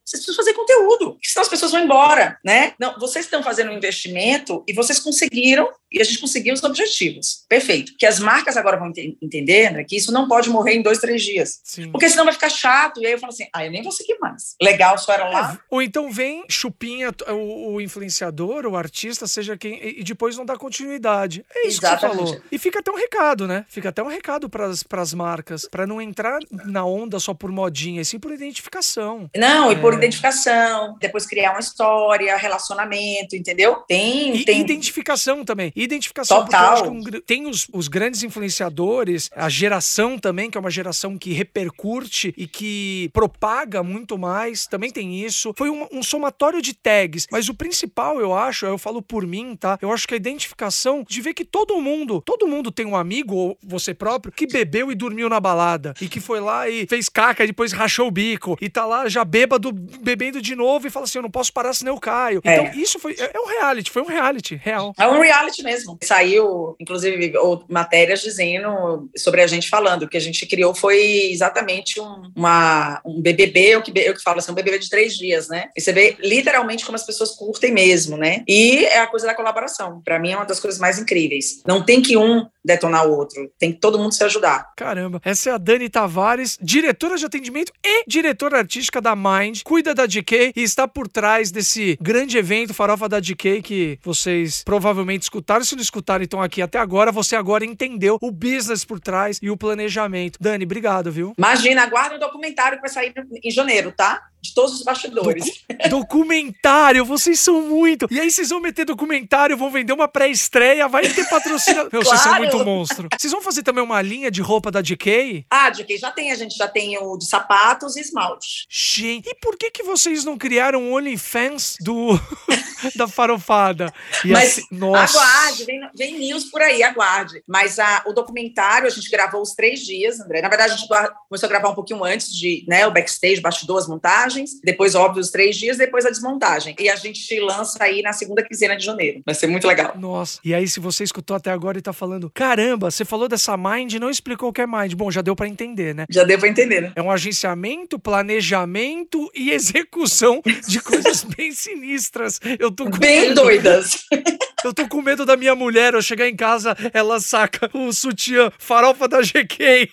Vocês 0.05 0.25
precisam 0.25 0.37
fazer 0.37 0.55
conteúdo, 0.55 1.19
senão 1.23 1.43
as 1.43 1.49
pessoas 1.49 1.73
vão 1.73 1.83
embora, 1.83 2.39
né? 2.45 2.75
Não, 2.79 2.99
vocês 2.99 3.25
estão 3.25 3.43
fazendo 3.43 3.71
um 3.71 3.77
investimento 3.77 4.65
e 4.67 4.73
vocês 4.73 4.99
conseguiram, 4.99 5.69
e 5.93 6.01
a 6.01 6.05
gente 6.05 6.19
conseguiu 6.19 6.55
os 6.55 6.63
objetivos. 6.63 7.45
Perfeito. 7.49 7.93
Que 7.99 8.07
as 8.07 8.19
marcas 8.19 8.57
agora 8.57 8.77
vão 8.77 8.89
ente 8.89 9.17
entender, 9.21 9.67
André, 9.69 9.85
que 9.85 9.97
isso 9.97 10.13
não 10.13 10.29
pode 10.29 10.49
morrer 10.49 10.75
em 10.75 10.83
dois, 10.83 10.99
três 10.99 11.23
dias. 11.23 11.61
Sim. 11.65 11.91
Porque 11.91 12.09
senão 12.09 12.25
vai 12.25 12.33
ficar 12.35 12.49
chato. 12.51 13.01
E 13.01 13.07
aí 13.07 13.13
eu 13.13 13.19
falo 13.19 13.33
assim: 13.33 13.47
ah, 13.53 13.65
eu 13.65 13.71
nem 13.71 13.83
vou 13.83 13.93
seguir 13.93 14.19
mais. 14.21 14.55
Legal, 14.63 14.97
só 14.99 15.13
era 15.13 15.29
lá. 15.29 15.55
É, 15.55 15.59
ou 15.71 15.83
então 15.83 16.11
vem, 16.11 16.45
chupinha 16.49 17.11
o, 17.29 17.75
o 17.75 17.81
influenciador, 17.81 18.67
o 18.67 18.77
artista, 18.77 19.27
seja 19.27 19.57
quem, 19.57 19.81
e 20.01 20.03
depois 20.05 20.37
não 20.37 20.45
dá 20.45 20.57
continuidade. 20.57 21.45
É 21.55 21.67
isso 21.67 21.81
que 21.81 21.87
você 21.87 21.93
Exatamente. 21.95 22.17
falou. 22.31 22.43
E 22.51 22.59
fica 22.59 22.79
até 22.81 22.91
um 22.91 22.97
recado, 22.97 23.47
né? 23.47 23.65
Fica 23.69 23.89
até 23.89 24.03
um 24.03 24.09
recado 24.09 24.49
pras, 24.49 24.83
pras 24.83 25.13
marcas, 25.15 25.67
pra 25.71 25.87
não 25.87 26.01
entrar 26.01 26.39
na 26.65 26.85
onda 26.85 27.19
só 27.19 27.35
por 27.35 27.51
modinha, 27.51 28.01
e 28.01 28.05
sim 28.05 28.19
por 28.19 28.33
identificação. 28.33 29.31
Não, 29.37 29.71
e 29.73 29.77
por 29.77 29.95
É. 29.95 29.97
identificação, 29.97 30.97
depois 31.01 31.27
criar 31.27 31.51
uma 31.53 31.61
história, 31.61 32.37
relacionamento, 32.37 33.37
entendeu? 33.37 33.77
Tem, 33.89 34.37
E 34.37 34.45
tem. 34.45 34.61
identificação 34.61 35.45
também. 35.45 35.73
Identificação, 35.83 36.43
porque 36.43 36.55
eu 36.55 36.59
Total. 36.59 36.75
acho 36.75 36.83
que 36.85 36.89
um 36.91 37.21
tem 37.21 37.47
os, 37.47 37.67
os 37.73 37.89
grandes 37.89 38.23
influenciadores, 38.23 39.31
a 39.35 39.49
geração 39.49 40.19
também, 40.19 40.51
que 40.51 40.59
é 40.59 40.61
uma 40.61 40.71
geração 40.71 41.17
que 41.17 41.33
repercute 41.33 42.35
e 42.37 42.47
que 42.47 43.11
propaga 43.13 43.83
muito 43.83 44.19
mais, 44.19 44.67
também 44.67 44.91
tem 44.91 45.25
isso. 45.25 45.55
Foi 45.57 45.71
um, 45.71 45.87
um 45.91 46.03
somatório 46.03 46.61
de 46.61 46.75
tags, 46.75 47.27
mas 47.31 47.49
o 47.49 47.55
principal, 47.55 48.21
eu 48.21 48.35
acho, 48.35 48.67
eu 48.67 48.79
falo 48.79 49.01
por 49.01 49.27
mim, 49.27 49.57
tá? 49.57 49.79
Eu 49.81 49.91
acho 49.93 50.07
que 50.07 50.15
a 50.15 50.17
identificação 50.17 51.05
de 51.09 51.21
ver 51.21 51.35
que 51.35 51.45
todo 51.45 51.81
mundo, 51.81 52.23
todo 52.25 52.47
mundo 52.47 52.71
tem 52.71 52.87
um 52.87 52.97
amigo, 52.97 53.35
ou 53.35 53.59
você 53.63 53.95
próprio, 53.95 54.33
que 54.33 54.47
bebeu 54.47 54.93
e 54.93 54.95
dormiu 54.95 55.29
na 55.29 55.41
balada, 55.41 55.95
e 56.01 56.09
que 56.09 56.21
foi 56.21 56.41
lá 56.41 56.69
e 56.69 56.87
fez 56.87 57.09
caca 57.09 57.45
e 57.45 57.47
depois 57.47 57.73
rachou 57.73 58.09
o 58.09 58.11
bico, 58.11 58.57
e 58.61 58.69
tá 58.69 58.85
lá 58.85 59.09
já 59.09 59.25
bêbado, 59.25 59.73
bebendo 59.73 60.43
de 60.43 60.55
novo 60.55 60.87
e 60.87 60.91
fala 60.91 61.05
assim, 61.05 61.19
eu 61.19 61.23
não 61.23 61.31
posso 61.31 61.53
parar 61.53 61.73
senão 61.73 61.95
eu 61.95 62.01
caio. 62.01 62.41
É. 62.45 62.55
Então, 62.55 62.81
isso 62.81 62.99
foi, 62.99 63.15
é 63.19 63.31
é 63.33 63.41
um 63.41 63.47
reality, 63.47 63.91
foi 63.91 64.03
um 64.03 64.07
reality, 64.07 64.55
real. 64.57 64.93
É 64.99 65.07
um 65.07 65.21
reality 65.21 65.63
mesmo. 65.63 65.70
Saiu, 66.03 66.77
inclusive, 66.81 67.33
matérias 67.69 68.21
dizendo 68.21 69.09
sobre 69.17 69.43
a 69.43 69.47
gente 69.47 69.69
falando. 69.69 70.03
O 70.03 70.09
que 70.09 70.17
a 70.17 70.21
gente 70.21 70.47
criou 70.47 70.75
foi 70.75 71.31
exatamente 71.31 72.01
um, 72.01 72.31
uma, 72.35 73.01
um 73.05 73.21
BBB, 73.21 73.61
eu 73.75 73.83
que, 73.83 73.93
eu 73.97 74.15
que 74.15 74.23
falo 74.23 74.39
assim, 74.39 74.53
um 74.53 74.55
BBB 74.55 74.79
de 74.79 74.91
três 74.91 75.17
dias, 75.17 75.49
né? 75.49 75.69
E 75.77 75.81
você 75.81 75.93
vê 75.93 76.17
literalmente 76.21 76.85
como 76.85 76.97
as 76.97 77.05
pessoas 77.05 77.31
curtem 77.31 77.73
mesmo, 77.73 78.17
né? 78.17 78.43
E 78.47 78.85
é 78.87 79.01
a 79.01 79.07
coisa 79.07 79.27
da 79.27 79.35
colaboração. 79.35 80.01
Para 80.05 80.19
mim 80.19 80.33
é 80.33 80.37
uma 80.37 80.47
das 80.47 80.61
coisas 80.61 80.81
mais 80.81 80.99
incríveis. 80.99 81.63
Não 81.67 81.85
tem 81.85 82.01
que 82.01 82.17
um 82.17 82.47
detonar 82.65 83.07
o 83.07 83.17
outro, 83.17 83.51
tem 83.59 83.73
que 83.73 83.79
todo 83.79 83.99
mundo 83.99 84.13
se 84.13 84.23
ajudar. 84.23 84.73
Caramba, 84.77 85.21
essa 85.25 85.51
é 85.51 85.53
a 85.53 85.59
Dani 85.59 85.89
Tavares, 85.89 86.59
diretora 86.61 87.17
de 87.17 87.25
atendimento 87.25 87.73
e 87.85 88.05
diretora 88.07 88.59
artística 88.59 89.01
da 89.01 89.17
Mind, 89.17 89.63
cuida 89.65 89.95
da 89.95 90.07
DK 90.07 90.53
e 90.55 90.63
está 90.63 90.87
por 90.87 91.09
trás 91.09 91.51
desse 91.51 91.99
grande 92.01 92.37
evento 92.37 92.75
Farofa 92.75 93.09
da 93.09 93.19
DK 93.19 93.63
que 93.63 93.99
vocês 94.03 94.63
provavelmente 94.65 95.23
escutaram. 95.23 95.60
Se 95.65 95.77
não 95.77 95.83
escutaram, 95.83 96.25
então 96.25 96.41
aqui 96.41 96.63
até 96.63 96.79
agora, 96.79 97.13
você 97.13 97.37
agora 97.37 97.65
entendeu 97.65 98.19
o 98.21 98.31
business 98.31 98.85
por 98.85 98.99
trás 98.99 99.39
e 99.43 99.51
o 99.51 99.57
planejamento. 99.57 100.39
Dani, 100.41 100.65
obrigado, 100.65 101.13
viu? 101.13 101.35
Imagina, 101.37 101.83
aguarda 101.83 102.17
o 102.17 102.19
documentário 102.19 102.79
que 102.79 102.83
vai 102.83 102.91
sair 102.91 103.13
em 103.43 103.51
janeiro, 103.51 103.93
tá? 103.93 104.30
De 104.41 104.55
todos 104.55 104.75
os 104.75 104.83
bastidores. 104.83 105.65
Docu 105.89 106.21
documentário, 106.21 107.05
vocês 107.05 107.41
são 107.41 107.63
muito. 107.63 108.07
E 108.11 108.21
aí 108.21 108.31
vocês 108.31 108.51
vão 108.51 108.61
meter 108.61 108.85
documentário, 108.85 109.57
vão 109.57 109.71
vender 109.71 109.93
uma 109.93 110.07
pré-estreia, 110.07 110.87
vai 110.87 111.09
ter 111.09 111.29
patrocínio. 111.29 111.89
Meu, 111.93 112.03
claro. 112.03 112.05
vocês 112.05 112.21
são 112.21 112.35
muito 112.37 112.65
monstro. 112.65 113.09
Vocês 113.19 113.33
vão 113.33 113.41
fazer 113.41 113.63
também 113.63 113.83
uma 113.83 114.03
linha 114.03 114.31
de 114.31 114.43
roupa 114.43 114.71
da 114.71 114.81
DK? 114.83 115.47
Ah, 115.51 115.71
DK 115.71 115.97
já 115.97 116.11
tem, 116.11 116.31
a 116.31 116.35
gente 116.35 116.57
já 116.57 116.69
tem 116.69 116.99
o 116.99 117.17
de 117.17 117.27
sapatos 117.27 117.97
e 117.97 118.01
esmalte. 118.01 118.67
Gente, 118.69 119.29
e 119.29 119.35
por 119.37 119.57
que 119.57 119.71
que 119.71 119.83
vocês 119.83 120.25
não 120.25 120.37
criaram 120.37 120.91
o 120.91 120.97
OnlyFans 120.97 121.77
do 121.81 122.21
da 122.97 123.09
farofada? 123.09 123.93
E 124.25 124.29
Mas 124.29 124.59
assim, 124.59 124.67
nossa. 124.71 125.19
aguarde, 125.19 125.65
vem, 125.65 125.81
vem 125.95 126.19
news 126.19 126.45
por 126.45 126.61
aí, 126.61 126.83
aguarde. 126.83 127.43
Mas 127.47 127.79
a, 127.79 128.03
o 128.07 128.13
documentário 128.13 128.87
a 128.87 128.91
gente 128.91 129.11
gravou 129.11 129.41
os 129.41 129.55
três 129.55 129.81
dias, 129.81 130.21
André. 130.21 130.43
Na 130.43 130.49
verdade, 130.49 130.75
a 130.75 130.77
gente 130.77 130.89
começou 131.29 131.47
a 131.47 131.51
gravar 131.51 131.71
um 131.71 131.75
pouquinho 131.75 132.05
antes 132.05 132.35
de, 132.35 132.65
né, 132.69 132.87
o 132.87 132.91
backstage, 132.91 133.41
bastidor, 133.41 133.79
as 133.79 133.89
montagens. 134.31 134.61
Depois, 134.63 134.95
óbvio, 134.95 135.21
os 135.21 135.31
três 135.31 135.57
dias, 135.57 135.77
depois 135.77 136.07
a 136.07 136.11
desmontagem. 136.11 136.75
E 136.79 136.89
a 136.89 136.97
gente 136.97 137.39
lança 137.41 137.83
aí 137.83 138.03
na 138.03 138.13
segunda 138.13 138.43
quinzena 138.43 138.77
de 138.77 138.85
janeiro. 138.85 139.21
Vai 139.25 139.35
ser 139.35 139.47
muito 139.47 139.67
legal. 139.67 139.95
Nossa. 139.99 140.39
E 140.45 140.55
aí, 140.55 140.67
se 140.69 140.81
você 140.81 141.05
escutou 141.05 141.37
até 141.37 141.51
agora 141.51 141.79
e 141.79 141.83
tá 141.83 141.93
falando, 141.93 142.31
caramba, 142.31 142.91
você 142.91 143.05
falou 143.05 143.29
dessa 143.29 143.57
Mind 143.57 143.95
não 143.95 144.11
explicou 144.11 144.49
o 144.51 144.53
que 144.53 144.61
é 144.61 144.67
Mind. 144.67 144.95
Bom, 144.95 145.11
já 145.11 145.21
deu 145.21 145.35
para 145.37 145.49
entender, 145.49 145.95
né? 145.95 146.05
Já 146.09 146.25
deu 146.25 146.39
pra 146.39 146.49
entender, 146.49 146.81
né? 146.81 146.93
É 146.95 147.03
um 147.03 147.11
agenciamento, 147.11 147.99
planejamento 147.99 149.31
e 149.35 149.51
execução 149.51 150.43
de 150.67 150.81
coisas 150.83 151.25
bem 151.25 151.53
sinistras. 151.53 152.41
Eu 152.59 152.71
tô 152.71 152.85
com 152.85 152.99
Bem 152.99 153.29
medo. 153.29 153.43
doidas. 153.43 154.05
Eu 154.63 154.75
tô 154.75 154.87
com 154.87 155.01
medo 155.01 155.25
da 155.25 155.39
minha 155.39 155.55
mulher, 155.55 155.95
eu 155.95 156.03
chegar 156.03 156.29
em 156.29 156.37
casa, 156.37 156.77
ela 156.93 157.19
saca 157.19 157.71
o 157.73 157.91
sutiã 157.95 158.53
farofa 158.59 159.09
da 159.09 159.23
GK. 159.23 159.91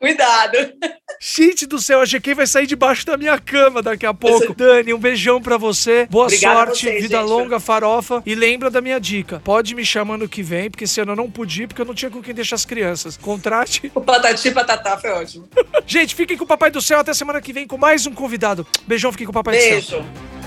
Cuidado. 0.00 0.56
Gente 1.20 1.66
do 1.66 1.78
céu, 1.78 2.00
a 2.00 2.04
GK 2.04 2.34
vai 2.34 2.46
sair 2.46 2.66
debaixo 2.66 3.06
da 3.06 3.16
minha 3.16 3.38
cama 3.38 3.82
daqui 3.82 4.04
a 4.04 4.12
pouco. 4.12 4.54
Dani, 4.54 4.92
um 4.92 4.98
beijão 4.98 5.40
para 5.40 5.56
você. 5.56 6.06
Boa 6.10 6.28
sorte, 6.28 6.86
vocês, 6.86 7.02
vida 7.02 7.18
gente. 7.18 7.28
longa, 7.28 7.60
farofa. 7.60 8.22
E 8.26 8.34
lembra 8.34 8.70
da 8.70 8.80
minha 8.80 8.98
dica. 9.00 9.40
Pode 9.44 9.74
me 9.74 9.84
chamar 9.84 10.18
no 10.18 10.28
que 10.28 10.42
vem, 10.42 10.70
porque 10.70 10.84
esse 10.84 11.00
ano 11.00 11.12
eu 11.12 11.16
não 11.16 11.30
pude, 11.30 11.66
porque 11.66 11.80
eu 11.80 11.86
não 11.86 11.94
tinha 11.94 12.10
com 12.10 12.22
quem 12.22 12.34
deixar 12.34 12.56
as 12.56 12.64
crianças. 12.64 13.16
Contrate. 13.16 13.90
O 13.94 14.00
patati 14.00 14.50
patatá 14.50 14.98
foi 14.98 15.10
ótimo. 15.10 15.48
gente, 15.86 16.14
fiquem 16.14 16.36
com 16.36 16.44
o 16.44 16.46
Papai 16.46 16.70
do 16.70 16.82
Céu 16.82 17.00
até 17.00 17.14
semana 17.14 17.40
que 17.40 17.52
vem 17.52 17.66
com 17.66 17.78
mais 17.78 18.06
um 18.06 18.12
convidado. 18.12 18.66
Beijão, 18.86 19.10
fiquem 19.12 19.26
com 19.26 19.30
o 19.30 19.34
Papai 19.34 19.56
Beijo. 19.56 19.80
do 19.80 19.86
Céu. 19.86 20.02
Beijo. 20.02 20.43